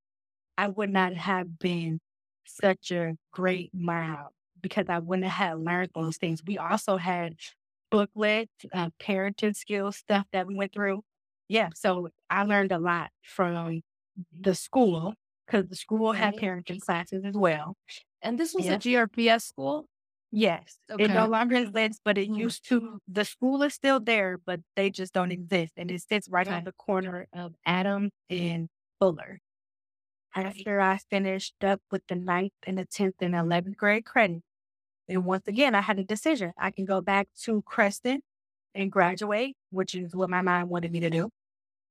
I 0.57 0.67
would 0.69 0.89
not 0.89 1.13
have 1.15 1.59
been 1.59 1.99
such 2.45 2.91
a 2.91 3.15
great 3.31 3.71
mom 3.73 4.29
because 4.61 4.85
I 4.89 4.99
wouldn't 4.99 5.27
have 5.27 5.59
learned 5.59 5.91
those 5.95 6.17
things. 6.17 6.41
We 6.45 6.57
also 6.57 6.97
had 6.97 7.35
booklets, 7.91 8.51
uh, 8.73 8.89
parenting 8.99 9.55
skills 9.55 9.97
stuff 9.97 10.27
that 10.31 10.47
we 10.47 10.55
went 10.55 10.73
through. 10.73 11.03
Yeah, 11.47 11.69
so 11.75 12.09
I 12.29 12.43
learned 12.43 12.71
a 12.71 12.79
lot 12.79 13.11
from 13.23 13.81
the 14.31 14.55
school 14.55 15.15
because 15.45 15.67
the 15.67 15.75
school 15.75 16.13
had 16.13 16.35
parenting 16.35 16.79
classes 16.81 17.23
as 17.25 17.35
well. 17.35 17.75
And 18.21 18.39
this 18.39 18.53
was 18.53 18.67
Yeah. 18.67 18.75
a 18.75 18.77
GRPS 18.77 19.45
school? 19.45 19.87
Yes. 20.31 20.79
It 20.97 21.11
no 21.11 21.27
longer 21.27 21.55
exists, 21.55 22.01
but 22.03 22.17
it 22.17 22.29
Mm. 22.29 22.37
used 22.39 22.67
to. 22.69 22.99
The 23.07 23.25
school 23.25 23.61
is 23.63 23.73
still 23.73 23.99
there, 23.99 24.37
but 24.37 24.61
they 24.75 24.89
just 24.89 25.13
don't 25.13 25.31
exist. 25.31 25.73
And 25.77 25.91
it 25.91 26.01
sits 26.01 26.29
right 26.29 26.47
on 26.47 26.63
the 26.63 26.71
corner 26.73 27.27
of 27.33 27.55
Adams 27.65 28.11
and 28.29 28.69
Fuller. 28.99 29.39
After 30.35 30.81
I 30.81 30.97
finished 30.97 31.63
up 31.63 31.81
with 31.91 32.03
the 32.07 32.15
ninth 32.15 32.53
and 32.67 32.77
the 32.77 32.85
10th 32.85 33.15
and 33.21 33.35
11th 33.35 33.77
grade 33.77 34.05
credit, 34.05 34.43
and 35.09 35.25
once 35.25 35.47
again, 35.47 35.75
I 35.75 35.81
had 35.81 35.99
a 35.99 36.03
decision. 36.05 36.53
I 36.57 36.71
can 36.71 36.85
go 36.85 37.01
back 37.01 37.29
to 37.43 37.61
Creston 37.63 38.21
and 38.75 38.91
graduate, 38.91 39.55
which 39.71 39.95
is 39.95 40.15
what 40.15 40.29
my 40.31 40.41
mom 40.41 40.69
wanted 40.69 40.91
me 40.93 41.01
to 41.01 41.09
do, 41.11 41.29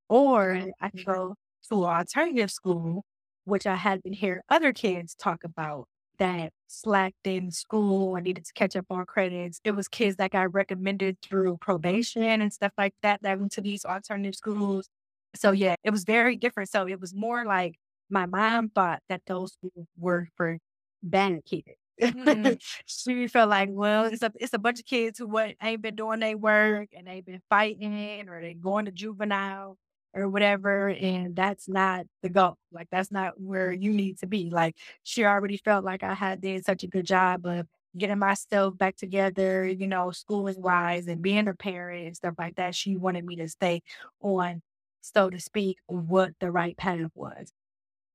or 0.09 0.69
I 0.81 0.91
can 0.91 1.05
go 1.05 1.37
to 1.71 1.85
an 1.85 1.91
alternative 1.91 2.51
school, 2.53 3.05
which 3.45 3.67
I 3.67 3.77
had 3.77 4.03
been 4.03 4.15
hearing 4.15 4.43
other 4.51 4.73
kids 4.73 5.15
talk 5.17 5.45
about 5.45 5.89
that 6.19 6.53
slacked 6.69 7.27
in 7.27 7.51
school 7.51 8.17
and 8.17 8.25
needed 8.25 8.45
to 8.47 8.53
catch 8.53 8.77
up 8.77 8.87
on 8.91 9.07
credits. 9.07 9.61
It 9.65 9.73
was 9.73 9.89
kids 9.89 10.17
that 10.17 10.31
got 10.33 10.53
recommended 10.55 11.21
through 11.23 11.59
probation 11.59 12.23
and 12.23 12.53
stuff 12.53 12.73
like 12.79 12.95
that 13.03 13.23
that 13.23 13.39
went 13.39 13.53
to 13.53 13.61
these 13.61 13.85
alternative 13.85 14.35
schools. 14.35 14.89
So 15.35 15.53
yeah, 15.53 15.77
it 15.85 15.91
was 15.91 16.05
very 16.05 16.37
different. 16.37 16.71
So 16.71 16.87
it 16.87 17.01
was 17.01 17.15
more 17.15 17.45
like 17.45 17.77
my 18.11 18.27
mom 18.27 18.71
thought 18.71 19.03
that 19.09 19.23
those 19.27 19.53
schools 19.53 19.87
were 19.99 20.29
for 20.37 20.59
bad 21.03 21.45
kids. 21.45 21.65
Mm. 22.01 22.61
she 22.87 23.29
felt 23.29 23.51
like, 23.51 23.69
well, 23.73 24.05
it's 24.05 24.23
a 24.23 24.33
it's 24.37 24.55
a 24.55 24.59
bunch 24.59 24.81
of 24.81 24.87
kids 24.87 25.19
who 25.19 25.27
what 25.29 25.55
ain't 25.63 25.83
been 25.83 25.97
doing 25.97 26.21
their 26.21 26.37
work 26.37 26.89
and 26.97 27.07
they've 27.07 27.25
been 27.25 27.43
fighting 27.49 28.29
or 28.29 28.41
they 28.41 28.55
going 28.55 28.87
to 28.87 28.93
juvenile 28.93 29.77
or 30.15 30.29
whatever, 30.29 30.89
and 30.91 31.35
that's 31.37 31.69
not 31.69 32.07
the 32.23 32.29
goal. 32.29 32.57
Like 32.73 32.89
that's 32.91 33.11
not 33.13 33.41
where 33.41 33.73
you 33.73 33.93
need 33.93 34.19
to 34.21 34.27
be. 34.27 34.51
Like 34.51 34.77
she 35.03 35.25
already 35.25 35.57
felt 35.59 35.85
like 35.85 36.03
I 36.03 36.15
had 36.15 36.41
did 36.41 36.65
such 36.65 36.85
a 36.85 36.89
good 36.89 37.07
job 37.07 37.47
of 37.47 37.67
getting 37.99 38.19
myself 38.19 38.77
back 38.79 38.97
together, 38.97 39.67
you 39.67 39.87
know, 39.87 40.11
schooling 40.13 40.61
wise 40.63 41.07
and 41.09 41.23
being 41.23 41.49
a 41.49 41.55
parent 41.55 42.07
and 42.07 42.17
stuff 42.17 42.35
like 42.39 42.57
that. 42.57 42.75
She 42.75 42.97
wanted 42.97 43.25
me 43.25 43.37
to 43.37 43.49
stay 43.49 43.83
on, 44.21 44.63
so 45.03 45.31
to 45.31 45.41
speak, 45.41 45.79
what 45.87 46.33
the 46.41 46.51
right 46.51 46.77
path 46.77 47.11
was. 47.15 47.51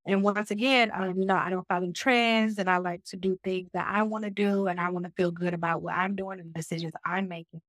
And 0.06 0.24
once 0.24 0.50
again, 0.52 0.92
um, 0.94 1.18
you 1.20 1.26
know, 1.26 1.36
I 1.36 1.50
don't 1.50 1.68
follow 1.68 1.92
trends 1.92 2.58
and 2.58 2.70
I 2.70 2.78
like 2.78 3.04
to 3.06 3.18
do 3.18 3.38
things 3.44 3.70
that 3.74 3.88
I 3.88 4.04
want 4.04 4.24
to 4.24 4.32
do 4.32 4.68
and 4.68 4.80
I 4.80 4.90
want 4.90 5.06
to 5.06 5.12
feel 5.12 5.32
good 5.32 5.54
about 5.54 5.82
what 5.82 5.94
I'm 5.96 6.16
doing 6.16 6.40
and 6.40 6.50
the 6.54 6.60
decisions 6.60 6.94
I'm 7.06 7.28
making. 7.28 7.62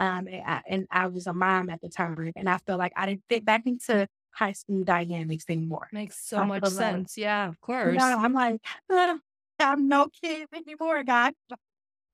Um, 0.00 0.28
and 0.28 0.44
I, 0.46 0.62
and 0.68 0.88
I 0.90 1.08
was 1.08 1.28
a 1.28 1.34
mom 1.34 1.70
at 1.70 1.82
the 1.82 1.90
time 1.90 2.32
and 2.36 2.48
I 2.50 2.58
felt 2.58 2.80
like 2.80 2.94
I 2.96 3.06
didn't 3.06 3.24
fit 3.28 3.44
back 3.44 3.66
into 3.66 4.08
high 4.32 4.52
school 4.52 4.84
dynamics 4.84 5.46
anymore. 5.48 5.88
Makes 5.92 6.18
so 6.26 6.38
I 6.40 6.46
much 6.46 6.62
feel 6.62 6.72
like, 6.72 6.96
sense. 6.96 7.18
Yeah, 7.18 7.48
of 7.48 7.60
you 7.84 7.92
course. 7.92 7.96
know, 7.98 8.18
I'm 8.18 8.32
like, 8.34 8.60
"Uh, 8.90 9.18
I'm 9.60 9.88
no 9.88 10.08
kid 10.22 10.48
anymore, 10.54 11.04
guys. 11.04 11.34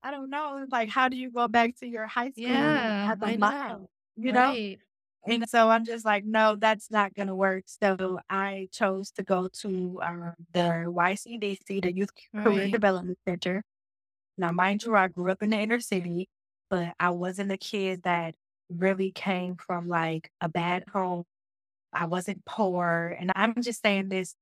I 0.03 0.11
don't 0.11 0.29
know. 0.29 0.65
Like, 0.71 0.89
how 0.89 1.09
do 1.09 1.17
you 1.17 1.31
go 1.31 1.47
back 1.47 1.75
to 1.77 1.87
your 1.87 2.07
high 2.07 2.31
school 2.31 2.83
Yeah, 2.83 3.11
as 3.11 3.17
a 3.21 3.37
mom? 3.37 3.87
You 4.15 4.31
know? 4.33 4.57
Right. 4.57 4.79
And 5.27 5.49
so 5.49 5.69
I'm 5.69 5.85
just 5.85 6.05
like, 6.05 6.25
no, 6.25 6.55
that's 6.55 6.91
not 6.91 7.13
going 7.15 7.27
to 7.27 7.35
work. 7.35 7.65
So 7.67 8.19
I 8.29 8.69
chose 8.71 9.11
to 9.13 9.23
go 9.23 9.49
to 9.61 9.99
um, 10.03 10.33
the 10.53 10.85
YCDC, 10.87 11.81
the 11.81 11.93
Youth 11.93 12.11
Career 12.43 12.67
Right. 12.67 12.71
Development 12.71 13.17
Center. 13.27 13.63
Now, 14.37 14.51
mind 14.51 14.83
you, 14.83 14.95
I 14.95 15.07
grew 15.09 15.31
up 15.31 15.43
in 15.43 15.49
the 15.51 15.57
inner 15.59 15.79
city, 15.79 16.29
but 16.69 16.93
I 16.99 17.09
wasn't 17.11 17.51
a 17.51 17.57
kid 17.57 18.03
that 18.03 18.35
really 18.69 19.11
came 19.11 19.55
from 19.55 19.87
like 19.87 20.29
a 20.41 20.49
bad 20.49 20.85
home. 20.91 21.23
I 21.93 22.05
wasn't 22.05 22.45
poor. 22.45 23.15
And 23.19 23.31
I'm 23.35 23.61
just 23.61 23.81
saying 23.81 24.09
this 24.09 24.35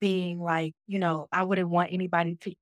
being 0.00 0.40
like, 0.40 0.74
you 0.86 0.98
know, 0.98 1.28
I 1.32 1.44
wouldn't 1.44 1.68
want 1.68 1.92
anybody 1.92 2.36
to 2.42 2.54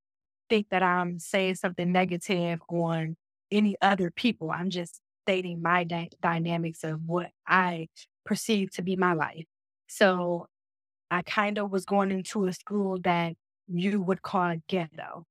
think 0.48 0.68
that 0.70 0.82
I'm 0.82 1.18
saying 1.18 1.56
something 1.56 1.92
negative 1.92 2.60
on 2.68 3.16
any 3.50 3.76
other 3.82 4.10
people. 4.10 4.50
I'm 4.50 4.70
just 4.70 5.00
stating 5.24 5.62
my 5.62 5.84
dy- 5.84 6.10
dynamics 6.22 6.84
of 6.84 7.00
what 7.06 7.30
I 7.46 7.88
perceive 8.24 8.70
to 8.72 8.82
be 8.82 8.96
my 8.96 9.12
life. 9.12 9.44
So 9.88 10.46
I 11.10 11.22
kind 11.22 11.58
of 11.58 11.70
was 11.70 11.84
going 11.84 12.10
into 12.10 12.46
a 12.46 12.52
school 12.52 12.98
that 13.02 13.34
you 13.68 14.00
would 14.00 14.22
call 14.22 14.50
a 14.50 14.56
ghetto. 14.68 15.24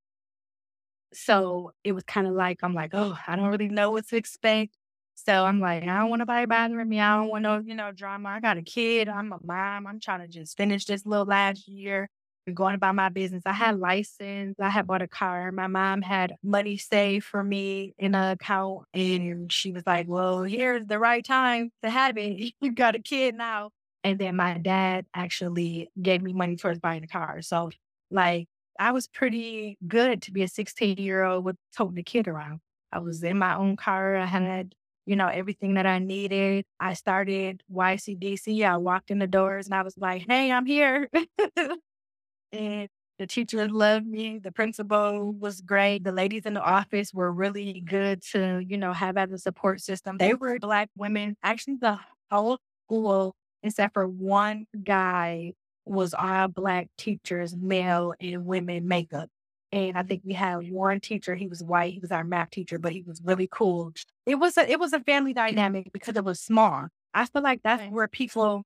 So 1.13 1.72
it 1.84 1.93
was 1.93 2.04
kind 2.04 2.28
of 2.28 2.34
like, 2.34 2.60
I'm 2.63 2.74
like, 2.74 2.91
oh, 2.93 3.17
I 3.28 3.36
don't 3.36 3.48
really 3.50 3.69
know 3.69 3.91
what 3.91 4.08
to 4.10 4.17
expect. 4.17 4.76
So 5.15 5.45
I'm 5.45 5.60
like, 5.60 5.84
I 5.84 6.00
don't 6.00 6.10
want 6.10 6.19
nobody 6.19 6.45
bothering 6.45 6.88
me. 6.88 7.00
I 7.00 7.17
don't 7.17 7.30
want 7.30 7.43
no, 7.43 7.60
you 7.60 7.76
know, 7.76 7.91
drama. 7.91 8.30
I 8.30 8.39
got 8.39 8.58
a 8.58 8.62
kid. 8.62 9.10
I'm 9.10 9.34
a 9.34 9.39
mom. 9.43 9.88
I'm 9.88 10.00
trying 10.00 10.22
to 10.22 10.28
just 10.28 10.56
finish 10.56 10.86
this 10.86 11.06
little 11.06 11.26
last 11.26 11.67
year 11.67 12.10
and 12.48 12.56
going 12.56 12.76
about 12.76 12.95
my 12.95 13.10
business. 13.10 13.43
I 13.45 13.54
had 13.54 13.80
license. 13.80 14.56
I 14.60 14.69
had 14.69 14.88
bought 14.88 15.02
a 15.02 15.08
car. 15.08 15.52
My 15.52 15.67
mom 15.67 16.02
had 16.02 16.36
money 16.43 16.78
saved 16.78 17.26
for 17.26 17.43
me 17.43 17.93
in 17.98 18.15
an 18.15 18.32
account. 18.32 18.86
And 18.93 19.52
she 19.52 19.72
was 19.72 19.84
like, 19.86 20.08
well, 20.08 20.43
here's 20.43 20.86
the 20.88 21.00
right 21.00 21.24
time 21.26 21.72
to 21.84 21.89
have 21.89 22.17
it. 22.17 22.54
You 22.62 22.72
got 22.72 22.95
a 22.95 23.00
kid 23.00 23.36
now. 23.36 23.72
And 24.04 24.17
then 24.19 24.36
my 24.38 24.58
dad 24.58 25.06
actually 25.13 25.89
gave 26.02 26.22
me 26.22 26.34
money 26.34 26.56
towards 26.56 26.80
buying 26.80 27.04
a 27.04 27.08
car. 27.08 27.41
So 27.41 27.72
like 28.12 28.48
I 28.80 28.92
was 28.92 29.08
pretty 29.08 29.78
good 29.88 30.22
to 30.24 30.32
be 30.32 30.42
a 30.42 30.48
16 30.48 30.98
year 30.98 31.24
old 31.24 31.44
with 31.44 31.58
toting 31.76 32.00
a 32.00 32.04
kid 32.04 32.28
around. 32.28 32.62
I 32.92 33.00
was 33.00 33.22
in 33.24 33.38
my 33.38 33.56
own 33.56 33.76
car. 33.76 34.15
I 34.15 34.26
had, 34.26 34.74
you 35.06 35.15
know, 35.18 35.28
everything 35.28 35.74
that 35.76 35.86
I 35.86 36.00
needed. 36.00 36.65
I 36.80 36.94
started 36.94 37.62
YCDC. 37.70 38.65
I 38.65 38.78
walked 38.78 39.12
in 39.12 39.20
the 39.20 39.28
doors 39.28 39.68
and 39.68 39.76
I 39.76 39.84
was 39.84 39.98
like, 39.98 40.26
hey, 40.28 40.52
I'm 40.52 40.65
here. 40.65 41.10
and 42.52 42.88
the 43.20 43.28
teachers 43.28 43.70
loved 43.70 44.08
me. 44.08 44.39
The 44.39 44.52
principal 44.52 45.34
was 45.34 45.60
great. 45.60 46.06
The 46.06 46.13
ladies 46.13 46.46
in 46.46 46.54
the 46.54 46.62
office 46.62 47.13
were 47.13 47.32
really 47.32 47.82
good 47.82 48.22
to, 48.32 48.63
you 48.65 48.78
know, 48.78 48.94
have 48.94 49.18
as 49.18 49.32
a 49.34 49.38
support 49.38 49.82
system. 49.82 50.18
They 50.18 50.34
were 50.34 50.58
Black 50.58 50.89
women. 50.98 51.36
Actually, 51.44 51.78
the 51.82 52.00
whole 52.32 52.60
school, 52.88 53.36
except 53.62 53.94
for 53.94 54.08
one 54.08 54.68
guy, 54.84 55.54
was 55.86 56.13
all 56.13 56.48
Black 56.48 56.88
teachers, 56.98 57.56
male 57.56 58.13
and 58.20 58.46
women 58.46 58.88
makeup. 58.88 59.30
And 59.72 59.98
I 59.98 60.04
think 60.04 60.24
we 60.26 60.34
had 60.34 60.72
one 60.72 61.00
teacher. 61.00 61.36
He 61.36 61.48
was 61.48 61.62
white. 61.63 61.94
He 61.94 62.00
was 62.00 62.12
our 62.12 62.24
math 62.24 62.50
teacher, 62.52 62.80
but 62.80 62.92
he 62.92 63.04
was 63.04 63.22
really 63.24 63.48
cool. 63.52 63.92
It 64.26 64.36
was 64.36 64.58
a 64.58 64.70
it 64.70 64.80
was 64.80 64.94
a 64.94 65.00
family 65.02 65.34
dynamic 65.34 65.92
because 65.94 66.15
it 66.15 66.24
was 66.24 66.39
small. 66.39 66.88
I 67.13 67.26
feel 67.26 67.44
like 67.44 67.62
that's 67.63 67.82
Right. 67.84 67.92
where 67.92 68.08
people 68.08 68.63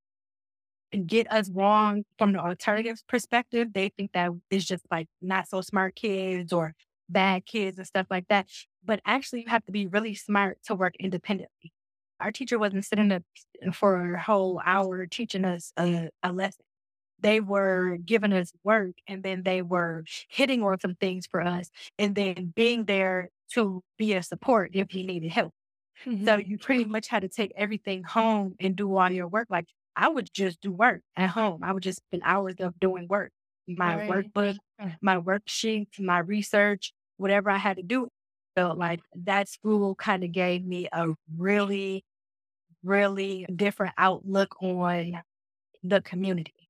get 1.07 1.31
us 1.31 1.49
wrong 1.49 2.03
from 2.17 2.33
the 2.33 2.39
alternative 2.39 3.01
perspective. 3.07 3.73
They 3.73 3.89
think 3.89 4.11
that 4.13 4.31
it's 4.49 4.65
just 4.65 4.83
like 4.91 5.07
not 5.21 5.47
so 5.47 5.61
smart 5.61 5.95
kids 5.95 6.53
or 6.53 6.73
bad 7.09 7.45
kids 7.45 7.77
and 7.77 7.87
stuff 7.87 8.07
like 8.09 8.27
that. 8.29 8.47
But 8.85 9.01
actually, 9.05 9.41
you 9.41 9.49
have 9.49 9.65
to 9.65 9.71
be 9.71 9.87
really 9.87 10.13
smart 10.15 10.59
to 10.65 10.75
work 10.75 10.95
independently. 10.99 11.73
Our 12.19 12.31
teacher 12.31 12.59
wasn't 12.59 12.85
sitting 12.85 13.11
up 13.11 13.23
for 13.73 14.13
a 14.15 14.21
whole 14.21 14.61
hour 14.63 15.05
teaching 15.07 15.45
us 15.45 15.73
a, 15.77 16.09
a 16.21 16.31
lesson. 16.31 16.63
They 17.23 17.39
were 17.41 17.97
giving 18.05 18.33
us 18.33 18.51
work 18.63 18.95
and 19.07 19.23
then 19.23 19.43
they 19.43 19.63
were 19.63 20.05
hitting 20.29 20.63
on 20.63 20.79
some 20.79 20.95
things 20.95 21.27
for 21.27 21.41
us 21.41 21.69
and 21.99 22.15
then 22.15 22.53
being 22.55 22.85
there 22.85 23.29
to 23.53 23.83
be 23.97 24.13
a 24.13 24.23
support 24.23 24.71
if 24.75 24.93
you 24.95 25.05
needed 25.05 25.31
help. 25.31 25.53
So 26.25 26.37
Mhm. 26.37 26.45
you 26.45 26.57
pretty 26.57 26.85
much 26.85 27.07
had 27.07 27.21
to 27.23 27.29
take 27.29 27.51
everything 27.55 28.03
home 28.03 28.55
and 28.59 28.75
do 28.75 28.95
all 28.95 29.11
your 29.11 29.27
work. 29.27 29.47
Like 29.49 29.67
I 29.95 30.07
would 30.09 30.29
just 30.33 30.61
do 30.61 30.71
work 30.71 31.01
at 31.15 31.29
home. 31.29 31.63
I 31.63 31.73
would 31.73 31.83
just 31.83 31.99
spend 31.99 32.23
hours 32.25 32.55
of 32.59 32.79
doing 32.79 33.07
work, 33.07 33.31
my 33.67 33.97
Right. 33.97 34.31
workbook, 34.37 34.57
my 35.01 35.17
worksheets, 35.19 35.99
my 35.99 36.19
research, 36.19 36.93
whatever 37.17 37.49
I 37.49 37.57
had 37.57 37.77
to 37.77 37.83
do. 37.83 38.09
Felt 38.55 38.77
like 38.77 39.01
that 39.15 39.49
school 39.49 39.95
kind 39.95 40.23
of 40.23 40.31
gave 40.31 40.63
me 40.63 40.87
a 40.93 41.15
really, 41.37 42.03
really 42.83 43.45
different 43.55 43.93
outlook 43.97 44.61
on 44.61 45.21
the 45.83 46.01
community 46.01 46.62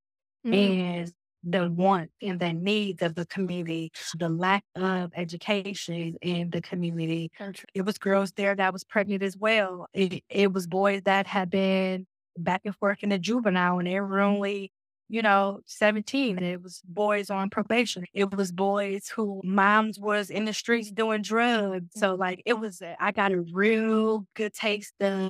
Mhm. 0.45 0.55
and 0.55 1.11
the 1.43 1.69
wants 1.69 2.13
and 2.21 2.39
the 2.39 2.53
needs 2.53 3.01
of 3.01 3.15
the 3.15 3.25
community, 3.25 3.91
the 4.17 4.29
lack 4.29 4.63
of 4.75 5.11
education 5.15 6.15
in 6.21 6.49
the 6.51 6.61
community. 6.61 7.31
It 7.73 7.81
was 7.83 7.97
girls 7.97 8.31
there 8.33 8.55
that 8.55 8.71
was 8.73 8.83
pregnant 8.83 9.23
as 9.23 9.35
well. 9.37 9.87
It, 9.93 10.23
it 10.29 10.53
was 10.53 10.67
boys 10.67 11.01
that 11.03 11.27
had 11.27 11.49
been 11.49 12.05
back 12.37 12.61
and 12.65 12.75
forth 12.75 12.99
in 13.03 13.09
the 13.09 13.19
juvenile 13.19 13.79
and 13.79 13.87
they 13.87 13.99
were 13.99 14.21
only, 14.21 14.71
you 15.09 15.21
know, 15.21 15.61
17. 15.65 16.37
And 16.37 16.45
it 16.45 16.61
was 16.61 16.81
boys 16.85 17.29
on 17.29 17.49
probation. 17.49 18.05
It 18.13 18.35
was 18.35 18.51
boys 18.51 19.09
who 19.09 19.41
moms 19.43 19.99
was 19.99 20.29
in 20.29 20.45
the 20.45 20.53
streets 20.53 20.91
doing 20.91 21.21
drugs. 21.23 21.87
So 21.95 22.15
like 22.15 22.41
it 22.45 22.53
was, 22.59 22.81
I 22.99 23.11
got 23.11 23.31
a 23.33 23.41
real 23.41 24.25
good 24.35 24.53
taste 24.53 24.93
of 25.01 25.29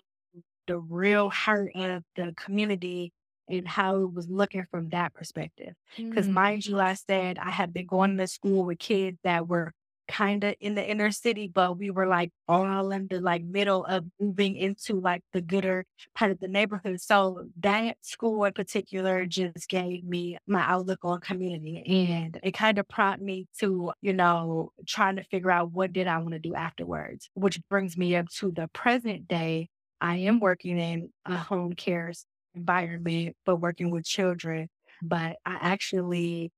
the 0.68 0.78
real 0.80 1.30
heart 1.30 1.72
of 1.76 2.04
the 2.16 2.34
community 2.38 3.12
and 3.50 3.68
how 3.68 4.02
it 4.02 4.14
was 4.14 4.30
looking 4.30 4.66
from 4.72 4.90
that 4.90 5.14
perspective. 5.14 5.74
Because 6.10 6.28
Mm. 6.28 6.30
mind 6.30 6.66
you, 6.66 6.80
I 6.80 6.94
said 6.94 7.38
I 7.38 7.52
had 7.52 7.74
been 7.74 7.88
going 7.88 8.18
to 8.18 8.28
school 8.28 8.66
with 8.66 8.80
kids 8.80 9.18
that 9.24 9.48
were 9.48 9.74
kind 10.10 10.44
of 10.44 10.54
in 10.60 10.76
the 10.76 10.88
inner 10.88 11.12
city, 11.12 11.48
but 11.48 11.78
we 11.78 11.90
were 11.90 12.06
like 12.06 12.32
all 12.50 12.92
in 12.92 13.08
the 13.08 13.22
like 13.22 13.42
middle 13.44 13.86
of 13.86 14.06
moving 14.20 14.56
into 14.58 15.00
like 15.00 15.24
the 15.32 15.42
gooder 15.42 15.86
part 16.14 16.30
of 16.32 16.40
the 16.40 16.48
neighborhood. 16.50 17.00
So 17.00 17.48
that 17.62 17.98
school 18.02 18.44
in 18.44 18.52
particular 18.54 19.26
just 19.26 19.70
gave 19.70 20.04
me 20.04 20.38
my 20.46 20.62
outlook 20.62 21.00
on 21.04 21.22
community 21.22 21.84
and 21.86 22.38
it 22.44 22.52
kind 22.52 22.78
of 22.80 22.88
prompted 22.90 23.24
me 23.26 23.48
to, 23.60 23.94
you 24.02 24.14
know, 24.14 24.72
trying 24.86 25.16
to 25.16 25.24
figure 25.24 25.52
out 25.52 25.72
what 25.72 25.94
did 25.94 26.08
I 26.08 26.18
want 26.18 26.32
to 26.34 26.40
do 26.40 26.54
afterwards, 26.54 27.30
which 27.34 27.62
brings 27.70 27.98
me 27.98 28.16
up 28.18 28.28
to 28.40 28.52
the 28.52 28.68
present 28.74 29.28
day. 29.28 29.70
I 30.02 30.18
am 30.18 30.42
working 30.42 30.78
in 30.80 31.12
a 31.26 31.38
home 31.38 31.74
care 31.74 32.12
environment, 32.56 33.36
but 33.46 33.58
working 33.58 33.92
with 33.92 34.06
children. 34.06 34.70
But 35.02 35.38
I 35.46 35.58
actually 35.62 36.52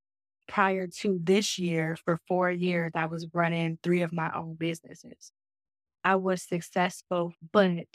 prior 0.48 0.86
to 0.88 1.20
this 1.22 1.58
year, 1.58 1.96
for 2.04 2.18
four 2.28 2.50
years, 2.50 2.92
I 2.94 3.06
was 3.06 3.28
running 3.34 3.78
three 3.82 4.02
of 4.02 4.12
my 4.12 4.32
own 4.34 4.54
businesses. 4.56 5.32
I 6.04 6.16
was 6.16 6.42
successful, 6.42 7.34
but 7.52 7.86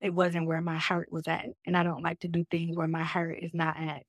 it 0.00 0.10
wasn't 0.14 0.46
where 0.46 0.60
my 0.60 0.78
heart 0.78 1.10
was 1.10 1.26
at. 1.28 1.46
And 1.66 1.76
I 1.76 1.82
don't 1.82 2.02
like 2.02 2.20
to 2.20 2.28
do 2.28 2.44
things 2.50 2.76
where 2.76 2.88
my 2.88 3.02
heart 3.02 3.38
is 3.40 3.52
not 3.54 3.76
at. 3.78 4.04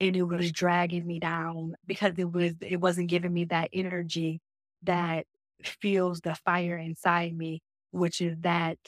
And 0.00 0.16
it 0.16 0.22
was 0.24 0.52
dragging 0.52 1.06
me 1.06 1.20
down 1.20 1.74
because 1.86 2.14
it 2.18 2.30
was 2.32 2.54
it 2.60 2.80
wasn't 2.80 3.08
giving 3.10 3.32
me 3.32 3.44
that 3.46 3.70
energy 3.72 4.40
that 4.82 5.26
fuels 5.64 6.20
the 6.22 6.34
fire 6.34 6.76
inside 6.76 7.36
me, 7.36 7.62
which 7.92 8.20
is 8.20 8.36
that 8.40 8.78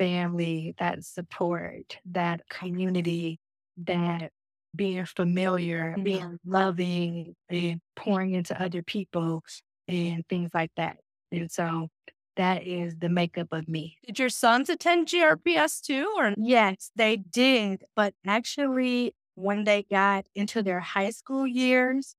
family, 0.00 0.74
that 0.78 1.04
support, 1.04 1.98
that 2.06 2.40
community, 2.48 3.38
that 3.76 4.30
being 4.74 5.04
familiar, 5.04 5.92
mm-hmm. 5.92 6.02
being 6.02 6.38
loving, 6.46 7.34
and 7.50 7.80
pouring 7.96 8.32
into 8.32 8.60
other 8.60 8.82
people 8.82 9.42
and 9.86 10.26
things 10.28 10.50
like 10.54 10.70
that. 10.78 10.96
And 11.30 11.50
so 11.50 11.88
that 12.36 12.66
is 12.66 12.96
the 12.98 13.10
makeup 13.10 13.48
of 13.52 13.68
me. 13.68 13.98
Did 14.06 14.18
your 14.18 14.30
sons 14.30 14.70
attend 14.70 15.08
GRPS 15.08 15.82
too? 15.82 16.10
Or 16.16 16.32
yes, 16.38 16.90
they 16.96 17.16
did. 17.16 17.84
But 17.94 18.14
actually, 18.26 19.14
when 19.34 19.64
they 19.64 19.84
got 19.90 20.26
into 20.34 20.62
their 20.62 20.80
high 20.80 21.10
school 21.10 21.46
years, 21.46 22.14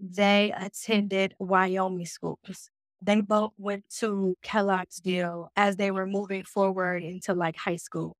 they 0.00 0.52
attended 0.56 1.34
Wyoming 1.38 2.06
schools. 2.06 2.70
They 3.02 3.20
both 3.20 3.52
went 3.58 3.84
to 3.98 4.36
Kelloggsville 4.44 5.48
as 5.56 5.76
they 5.76 5.90
were 5.90 6.06
moving 6.06 6.44
forward 6.44 7.02
into 7.02 7.34
like 7.34 7.56
high 7.56 7.76
school. 7.76 8.16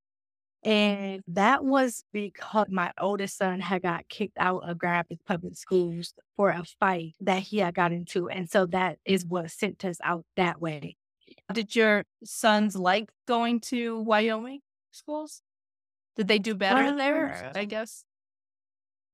And 0.63 1.23
that 1.29 1.65
was 1.65 2.05
because 2.13 2.67
my 2.71 2.93
oldest 2.99 3.39
son 3.39 3.61
had 3.61 3.83
got 3.83 4.09
kicked 4.09 4.37
out 4.39 4.69
of 4.69 4.79
Grand 4.79 5.07
Public 5.27 5.57
Schools 5.57 6.13
for 6.37 6.51
a 6.51 6.65
fight 6.79 7.15
that 7.21 7.43
he 7.43 7.59
had 7.59 7.75
got 7.75 7.93
into. 7.93 8.29
And 8.29 8.49
so 8.51 8.67
that 8.67 8.99
is 9.07 9.25
what 9.25 9.51
sent 9.51 9.85
us 9.85 9.99
out 10.05 10.25
that 10.37 10.61
way. 10.61 10.97
Did 11.53 11.75
your 11.75 12.05
sons 12.25 12.77
like 12.77 13.11
going 13.27 13.61
to 13.61 14.01
Wyoming 14.01 14.61
schools? 14.91 15.43
Did 16.17 16.29
they 16.29 16.39
do 16.39 16.55
better 16.55 16.93
uh, 16.93 16.97
there? 16.97 17.53
I 17.55 17.65
guess. 17.65 18.05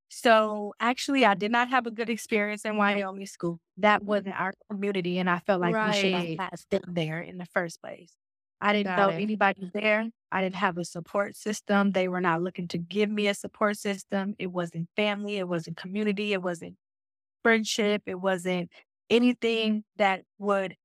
So 0.09 0.73
actually, 0.81 1.25
I 1.25 1.35
did 1.35 1.51
not 1.51 1.71
have 1.71 1.87
a 1.87 1.91
good 1.91 2.09
experience 2.09 2.65
in 2.65 2.77
Wyoming 2.77 3.27
school. 3.27 3.59
That 3.79 4.05
wasn't 4.05 4.39
our 4.41 4.53
community, 4.71 5.19
and 5.19 5.29
I 5.29 5.41
felt 5.41 5.61
like 5.61 5.75
right. 5.75 5.95
we 5.95 6.01
should 6.01 6.41
have 6.41 6.65
been 6.71 6.95
there 6.95 7.21
in 7.21 7.39
the 7.39 7.47
first 7.47 7.83
place. 7.83 8.13
I 8.61 8.73
didn't 8.73 8.97
Got 8.97 8.99
know 8.99 9.17
it. 9.17 9.21
anybody 9.21 9.71
there. 9.75 10.09
I 10.33 10.41
didn't 10.41 10.57
have 10.57 10.79
a 10.79 10.85
support 10.85 11.37
system. 11.37 11.93
They 11.93 12.09
were 12.09 12.21
not 12.21 12.43
looking 12.43 12.69
to 12.69 12.79
give 12.79 13.11
me 13.11 13.27
a 13.29 13.35
support 13.35 13.77
system. 13.77 14.35
It 14.39 14.47
wasn't 14.47 14.89
family. 14.97 15.37
It 15.37 15.49
wasn't 15.49 15.77
community. 15.77 16.33
It 16.33 16.43
wasn't 16.43 16.77
friendship. 17.43 18.03
It 18.07 18.21
wasn't 18.21 18.71
anything 19.11 19.85
that 19.97 20.23
would 20.39 20.77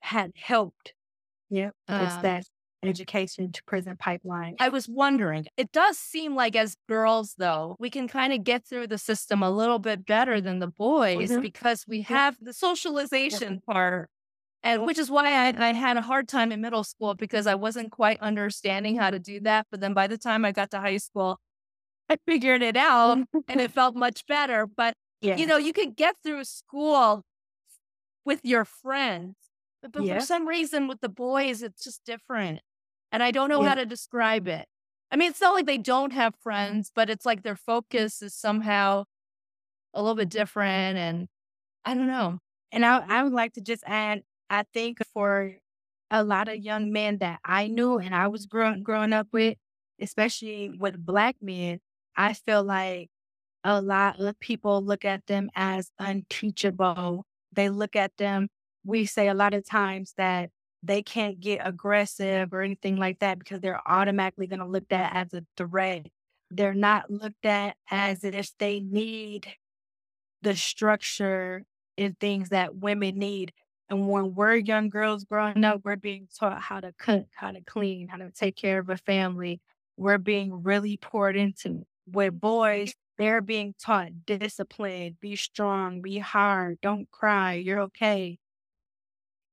had 0.00 0.32
helped. 0.36 0.94
Yeah, 1.50 1.70
it's 1.88 2.14
um, 2.14 2.22
that 2.22 2.44
education 2.86 3.52
to 3.52 3.62
prison 3.64 3.96
pipeline. 3.98 4.56
I 4.60 4.68
was 4.68 4.88
wondering, 4.88 5.46
it 5.56 5.72
does 5.72 5.98
seem 5.98 6.34
like 6.34 6.56
as 6.56 6.76
girls, 6.88 7.34
though, 7.38 7.76
we 7.78 7.90
can 7.90 8.08
kind 8.08 8.32
of 8.32 8.44
get 8.44 8.66
through 8.66 8.88
the 8.88 8.98
system 8.98 9.42
a 9.42 9.50
little 9.50 9.78
bit 9.78 10.06
better 10.06 10.40
than 10.40 10.58
the 10.58 10.68
boys 10.68 11.30
mm-hmm. 11.30 11.40
because 11.40 11.84
we 11.86 12.02
have 12.02 12.36
the 12.40 12.52
socialization 12.52 13.54
yeah. 13.54 13.72
part 13.72 14.10
and 14.66 14.84
which 14.84 14.98
is 14.98 15.08
why 15.08 15.46
I, 15.46 15.68
I 15.68 15.72
had 15.72 15.96
a 15.96 16.02
hard 16.02 16.26
time 16.26 16.50
in 16.50 16.60
middle 16.60 16.82
school 16.82 17.14
because 17.14 17.46
I 17.46 17.54
wasn't 17.54 17.92
quite 17.92 18.20
understanding 18.20 18.96
how 18.96 19.10
to 19.10 19.20
do 19.20 19.38
that. 19.40 19.68
But 19.70 19.80
then 19.80 19.94
by 19.94 20.08
the 20.08 20.18
time 20.18 20.44
I 20.44 20.50
got 20.50 20.72
to 20.72 20.80
high 20.80 20.96
school, 20.96 21.38
I 22.08 22.16
figured 22.26 22.62
it 22.62 22.76
out 22.76 23.18
and 23.48 23.60
it 23.60 23.70
felt 23.70 23.94
much 23.94 24.26
better. 24.26 24.66
But 24.66 24.94
yeah. 25.20 25.36
you 25.36 25.46
know, 25.46 25.56
you 25.56 25.72
can 25.72 25.92
get 25.92 26.16
through 26.24 26.42
school 26.44 27.22
with 28.24 28.40
your 28.42 28.64
friends, 28.64 29.36
but 29.88 30.02
yeah. 30.02 30.18
for 30.18 30.26
some 30.26 30.48
reason 30.48 30.88
with 30.88 31.00
the 31.00 31.08
boys, 31.08 31.62
it's 31.62 31.84
just 31.84 32.04
different. 32.04 32.60
And 33.12 33.22
I 33.22 33.30
don't 33.30 33.48
know 33.48 33.62
yeah. 33.62 33.70
how 33.70 33.74
to 33.76 33.86
describe 33.86 34.48
it. 34.48 34.66
I 35.10 35.16
mean, 35.16 35.30
it's 35.30 35.40
not 35.40 35.54
like 35.54 35.66
they 35.66 35.78
don't 35.78 36.12
have 36.12 36.34
friends, 36.42 36.90
but 36.94 37.08
it's 37.08 37.24
like 37.24 37.42
their 37.42 37.56
focus 37.56 38.22
is 38.22 38.34
somehow 38.34 39.04
a 39.94 40.02
little 40.02 40.16
bit 40.16 40.28
different. 40.28 40.98
And 40.98 41.28
I 41.84 41.94
don't 41.94 42.08
know. 42.08 42.38
And 42.72 42.84
I, 42.84 43.04
I 43.08 43.22
would 43.22 43.32
like 43.32 43.54
to 43.54 43.60
just 43.60 43.84
add 43.86 44.22
I 44.48 44.64
think 44.72 44.98
for 45.12 45.56
a 46.10 46.22
lot 46.22 46.48
of 46.48 46.56
young 46.56 46.92
men 46.92 47.18
that 47.18 47.40
I 47.44 47.66
knew 47.66 47.98
and 47.98 48.14
I 48.14 48.28
was 48.28 48.46
growing 48.46 48.82
growing 48.82 49.12
up 49.12 49.28
with, 49.32 49.56
especially 50.00 50.72
with 50.78 51.04
black 51.04 51.36
men, 51.40 51.80
I 52.16 52.32
feel 52.34 52.62
like 52.62 53.08
a 53.64 53.80
lot 53.82 54.20
of 54.20 54.38
people 54.40 54.82
look 54.82 55.04
at 55.04 55.26
them 55.26 55.50
as 55.56 55.90
unteachable. 55.98 57.24
They 57.52 57.68
look 57.70 57.96
at 57.96 58.16
them, 58.16 58.48
we 58.84 59.06
say 59.06 59.28
a 59.28 59.34
lot 59.34 59.54
of 59.54 59.68
times 59.68 60.14
that 60.16 60.50
they 60.82 61.02
can't 61.02 61.40
get 61.40 61.66
aggressive 61.66 62.52
or 62.52 62.62
anything 62.62 62.96
like 62.96 63.18
that 63.20 63.38
because 63.38 63.60
they're 63.60 63.80
automatically 63.86 64.46
going 64.46 64.60
to 64.60 64.66
look 64.66 64.92
at 64.92 65.14
as 65.14 65.34
a 65.34 65.44
threat. 65.56 66.06
They're 66.50 66.74
not 66.74 67.10
looked 67.10 67.44
at 67.44 67.76
as 67.90 68.22
if 68.22 68.50
they 68.58 68.80
need 68.80 69.48
the 70.42 70.54
structure 70.54 71.64
and 71.98 72.18
things 72.18 72.50
that 72.50 72.76
women 72.76 73.18
need. 73.18 73.52
And 73.88 74.08
when 74.08 74.34
we're 74.34 74.56
young 74.56 74.88
girls 74.88 75.24
growing 75.24 75.64
up, 75.64 75.80
we're 75.84 75.96
being 75.96 76.28
taught 76.38 76.60
how 76.60 76.80
to 76.80 76.92
cook, 76.98 77.26
how 77.34 77.52
to 77.52 77.60
clean, 77.62 78.08
how 78.08 78.18
to 78.18 78.30
take 78.30 78.56
care 78.56 78.78
of 78.78 78.88
a 78.88 78.96
family. 78.96 79.60
We're 79.96 80.18
being 80.18 80.62
really 80.62 80.96
poured 80.96 81.36
into. 81.36 81.84
With 82.08 82.40
boys, 82.40 82.94
they're 83.18 83.40
being 83.40 83.74
taught 83.82 84.26
discipline, 84.26 85.16
be 85.20 85.36
strong, 85.36 86.02
be 86.02 86.18
hard, 86.18 86.80
don't 86.80 87.10
cry, 87.10 87.54
you're 87.54 87.80
okay, 87.80 88.38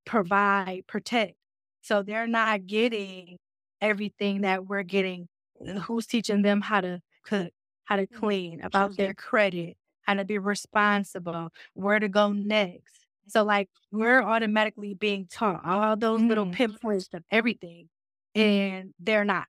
provide, 0.06 0.86
protect. 0.88 1.36
So 1.82 2.04
they're 2.04 2.28
not 2.28 2.66
getting 2.66 3.38
everything 3.82 4.42
that 4.42 4.66
we're 4.68 4.84
getting. 4.84 5.28
Who's 5.84 6.08
teaching 6.08 6.42
them 6.42 6.62
how 6.62 6.82
to 6.82 7.02
cook, 7.26 7.52
how 7.86 7.96
to 7.96 8.04
mm-hmm. 8.04 8.20
clean, 8.20 8.62
about 8.62 8.98
their 8.98 9.13
credit, 9.13 9.78
how 10.02 10.16
to 10.16 10.26
be 10.26 10.38
responsible, 10.38 11.50
where 11.74 12.00
to 12.00 12.10
go 12.10 12.32
next 12.34 13.04
so 13.28 13.44
like 13.44 13.70
we're 13.92 14.22
automatically 14.22 14.94
being 14.94 15.28
taught 15.28 15.66
all 15.66 15.96
those 15.96 16.22
little 16.22 16.46
mm-hmm. 16.46 16.54
pinpoints 16.54 17.10
of 17.13 17.24
everything, 17.32 17.89
and 18.36 18.94
they're 19.00 19.26
not. 19.26 19.48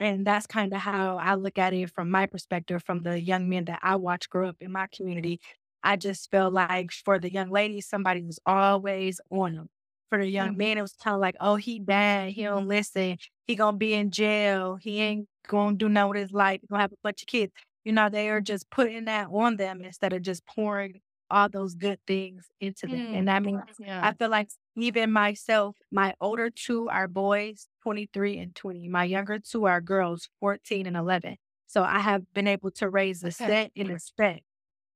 And 0.00 0.26
that's 0.26 0.46
kind 0.46 0.72
of 0.72 0.80
how 0.80 1.16
I 1.16 1.34
look 1.34 1.58
at 1.58 1.74
it 1.74 1.90
from 1.90 2.10
my 2.10 2.26
perspective, 2.26 2.82
from 2.84 3.02
the 3.02 3.20
young 3.20 3.48
men 3.48 3.64
that 3.66 3.80
I 3.82 3.96
watch 3.96 4.30
grow 4.30 4.48
up 4.48 4.56
in 4.60 4.72
my 4.72 4.86
community. 4.92 5.40
I 5.82 5.96
just 5.96 6.30
feel 6.30 6.50
like 6.50 6.92
for 6.92 7.18
the 7.18 7.32
young 7.32 7.50
ladies, 7.50 7.88
somebody 7.88 8.22
was 8.22 8.38
always 8.46 9.20
on 9.30 9.54
them. 9.54 9.68
For 10.10 10.18
the 10.18 10.28
young 10.28 10.54
mm. 10.54 10.58
man, 10.58 10.78
it 10.78 10.82
was 10.82 10.94
kind 10.94 11.14
of 11.14 11.20
like, 11.20 11.36
oh, 11.40 11.56
he 11.56 11.78
bad. 11.78 12.32
He 12.32 12.44
don't 12.44 12.66
listen. 12.66 13.18
He 13.46 13.54
gonna 13.54 13.76
be 13.76 13.94
in 13.94 14.10
jail. 14.10 14.76
He 14.80 15.00
ain't 15.00 15.28
gonna 15.46 15.76
do 15.76 15.88
nothing 15.88 16.10
with 16.10 16.20
his 16.20 16.32
life. 16.32 16.60
He 16.62 16.66
gonna 16.66 16.82
have 16.82 16.92
a 16.92 16.96
bunch 17.02 17.22
of 17.22 17.26
kids. 17.26 17.52
You 17.84 17.92
know, 17.92 18.08
they 18.08 18.28
are 18.30 18.40
just 18.40 18.70
putting 18.70 19.04
that 19.04 19.28
on 19.32 19.56
them 19.56 19.82
instead 19.82 20.12
of 20.12 20.22
just 20.22 20.46
pouring 20.46 21.00
all 21.30 21.48
those 21.48 21.74
good 21.74 21.98
things 22.06 22.46
into 22.60 22.86
them. 22.86 22.98
Mm, 22.98 23.18
and 23.18 23.30
I 23.30 23.40
mean, 23.40 23.62
yeah. 23.78 24.06
I 24.06 24.12
feel 24.14 24.30
like 24.30 24.48
even 24.76 25.12
myself, 25.12 25.76
my 25.90 26.14
older 26.20 26.50
two 26.50 26.88
are 26.88 27.08
boys, 27.08 27.68
23 27.82 28.38
and 28.38 28.54
20. 28.54 28.88
My 28.88 29.04
younger 29.04 29.38
two 29.38 29.66
are 29.66 29.80
girls, 29.80 30.28
14 30.40 30.86
and 30.86 30.96
11. 30.96 31.36
So 31.66 31.82
I 31.82 31.98
have 31.98 32.22
been 32.32 32.48
able 32.48 32.70
to 32.72 32.88
raise 32.88 33.22
a 33.22 33.30
set 33.30 33.72
and 33.76 33.90
a 33.90 33.98
spec. 33.98 34.42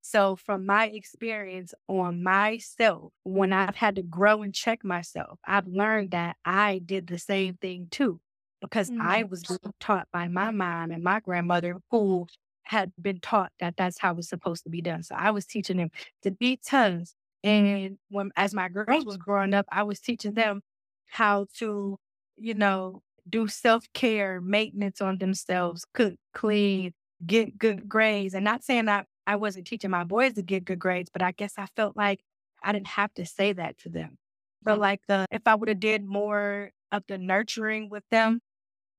So 0.02 0.36
from 0.36 0.66
my 0.66 0.88
experience 0.88 1.74
on 1.88 2.22
myself, 2.22 3.12
when 3.24 3.52
I've 3.52 3.76
had 3.76 3.96
to 3.96 4.02
grow 4.02 4.42
and 4.42 4.54
check 4.54 4.84
myself, 4.84 5.38
I've 5.46 5.66
learned 5.68 6.10
that 6.10 6.36
I 6.44 6.80
did 6.80 7.06
the 7.06 7.18
same 7.18 7.56
thing 7.56 7.88
too. 7.90 8.20
Because 8.60 8.90
mm 8.90 8.96
I 8.98 9.24
was 9.24 9.60
taught 9.80 10.08
by 10.12 10.28
my 10.28 10.50
mom 10.50 10.90
and 10.92 11.02
my 11.02 11.20
grandmother 11.20 11.78
who 11.90 12.26
had 12.64 12.92
been 13.00 13.20
taught 13.20 13.52
that 13.58 13.76
that's 13.76 13.98
how 13.98 14.16
it's 14.16 14.28
supposed 14.28 14.62
to 14.64 14.70
be 14.70 14.80
done. 14.80 15.02
So 15.02 15.14
I 15.16 15.30
was 15.32 15.46
teaching 15.46 15.76
them 15.78 15.90
to 16.22 16.30
beat 16.30 16.62
tongues. 16.64 17.14
And 17.44 17.98
when, 18.08 18.30
as 18.36 18.54
my 18.54 18.68
girls 18.68 19.04
was 19.04 19.16
growing 19.16 19.52
up, 19.54 19.66
I 19.70 19.82
was 19.82 20.00
teaching 20.00 20.34
them 20.34 20.62
how 21.06 21.46
to, 21.58 21.98
you 22.36 22.54
know, 22.54 23.02
do 23.28 23.48
self 23.48 23.84
care, 23.94 24.40
maintenance 24.40 25.00
on 25.00 25.18
themselves, 25.18 25.84
cook, 25.94 26.14
clean, 26.34 26.92
get 27.26 27.58
good 27.58 27.88
grades. 27.88 28.34
And 28.34 28.44
not 28.44 28.62
saying 28.64 28.86
that 28.86 29.06
I 29.26 29.36
wasn't 29.36 29.66
teaching 29.66 29.90
my 29.90 30.04
boys 30.04 30.34
to 30.34 30.42
get 30.42 30.64
good 30.64 30.78
grades, 30.78 31.10
but 31.12 31.22
I 31.22 31.32
guess 31.32 31.54
I 31.56 31.66
felt 31.76 31.96
like 31.96 32.20
I 32.62 32.72
didn't 32.72 32.88
have 32.88 33.12
to 33.14 33.26
say 33.26 33.52
that 33.52 33.78
to 33.78 33.88
them. 33.88 34.18
But 34.64 34.78
like 34.78 35.00
the 35.08 35.26
if 35.30 35.42
I 35.46 35.54
would 35.54 35.68
have 35.68 35.80
did 35.80 36.04
more 36.04 36.70
of 36.92 37.02
the 37.08 37.18
nurturing 37.18 37.88
with 37.88 38.04
them, 38.10 38.40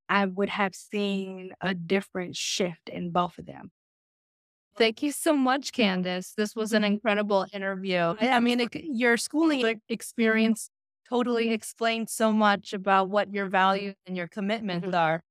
I 0.10 0.26
would 0.26 0.50
have 0.50 0.76
seen 0.76 1.52
a 1.62 1.74
different 1.74 2.36
shift 2.36 2.90
in 2.90 3.12
both 3.12 3.38
of 3.38 3.46
them. 3.46 3.72
Thank 4.76 5.04
you 5.04 5.12
so 5.12 5.34
much, 5.34 5.72
Kandice. 5.72 6.34
This 6.36 6.56
was 6.56 6.74
an 6.74 6.84
incredible 6.84 7.46
interview. 7.54 8.16
I 8.20 8.40
mean, 8.40 8.60
it, 8.60 8.70
your 8.74 9.18
schooling 9.18 9.80
experience 9.88 10.70
totally 11.08 11.52
explains 11.52 12.12
so 12.12 12.32
much 12.32 12.74
about 12.74 13.10
what 13.10 13.32
your 13.32 13.46
values 13.48 13.96
and 14.08 14.18
your 14.18 14.28
commitments 14.28 14.88
mm-hmm. 14.88 14.96
are. 14.96 15.22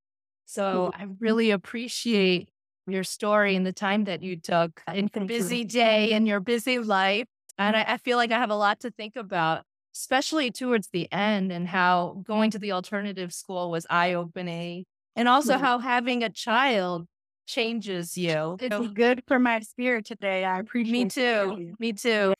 So 0.44 0.92
I 0.94 1.07
really 1.18 1.50
appreciate 1.50 2.50
your 2.86 3.04
story 3.04 3.56
and 3.56 3.66
the 3.66 3.72
time 3.72 4.04
that 4.04 4.22
you 4.22 4.36
took 4.36 4.82
in 4.92 5.10
a 5.14 5.24
busy 5.24 5.64
day 5.64 6.12
in 6.12 6.26
your 6.26 6.40
busy 6.40 6.78
life. 6.78 7.26
And 7.58 7.76
mm-hmm. 7.76 7.90
I, 7.90 7.94
I 7.94 7.96
feel 7.98 8.16
like 8.16 8.32
I 8.32 8.38
have 8.38 8.50
a 8.50 8.56
lot 8.56 8.80
to 8.80 8.90
think 8.90 9.16
about, 9.16 9.62
especially 9.94 10.50
towards 10.50 10.88
the 10.88 11.10
end 11.12 11.52
and 11.52 11.68
how 11.68 12.22
going 12.26 12.50
to 12.52 12.58
the 12.58 12.72
alternative 12.72 13.32
school 13.32 13.70
was 13.70 13.86
eye 13.90 14.14
opening. 14.14 14.84
And 15.14 15.28
also 15.28 15.54
mm-hmm. 15.54 15.64
how 15.64 15.78
having 15.78 16.22
a 16.22 16.30
child 16.30 17.06
changes 17.46 18.16
you. 18.16 18.56
It's 18.60 18.88
good 18.88 19.22
for 19.26 19.38
my 19.38 19.60
spirit 19.60 20.06
today. 20.06 20.44
I 20.44 20.58
appreciate 20.58 20.92
Me 20.92 21.04
too. 21.08 21.74
Me 21.78 21.92
too. 21.92 22.34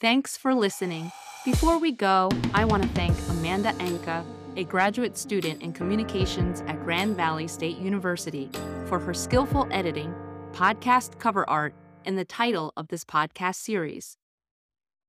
Thanks 0.00 0.36
for 0.36 0.54
listening. 0.54 1.12
Before 1.44 1.78
we 1.78 1.92
go, 1.92 2.30
I 2.54 2.64
want 2.64 2.82
to 2.82 2.88
thank 2.90 3.16
Amanda 3.28 3.72
Enka, 3.74 4.24
a 4.56 4.64
graduate 4.64 5.16
student 5.16 5.62
in 5.62 5.72
communications 5.72 6.62
at 6.66 6.84
Grand 6.84 7.16
Valley 7.16 7.48
State 7.48 7.78
University, 7.78 8.50
for 8.86 8.98
her 8.98 9.14
skillful 9.14 9.66
editing, 9.70 10.14
podcast 10.52 11.18
cover 11.18 11.48
art, 11.48 11.74
and 12.04 12.18
the 12.18 12.24
title 12.24 12.72
of 12.76 12.88
this 12.88 13.04
podcast 13.04 13.54
series. 13.56 14.16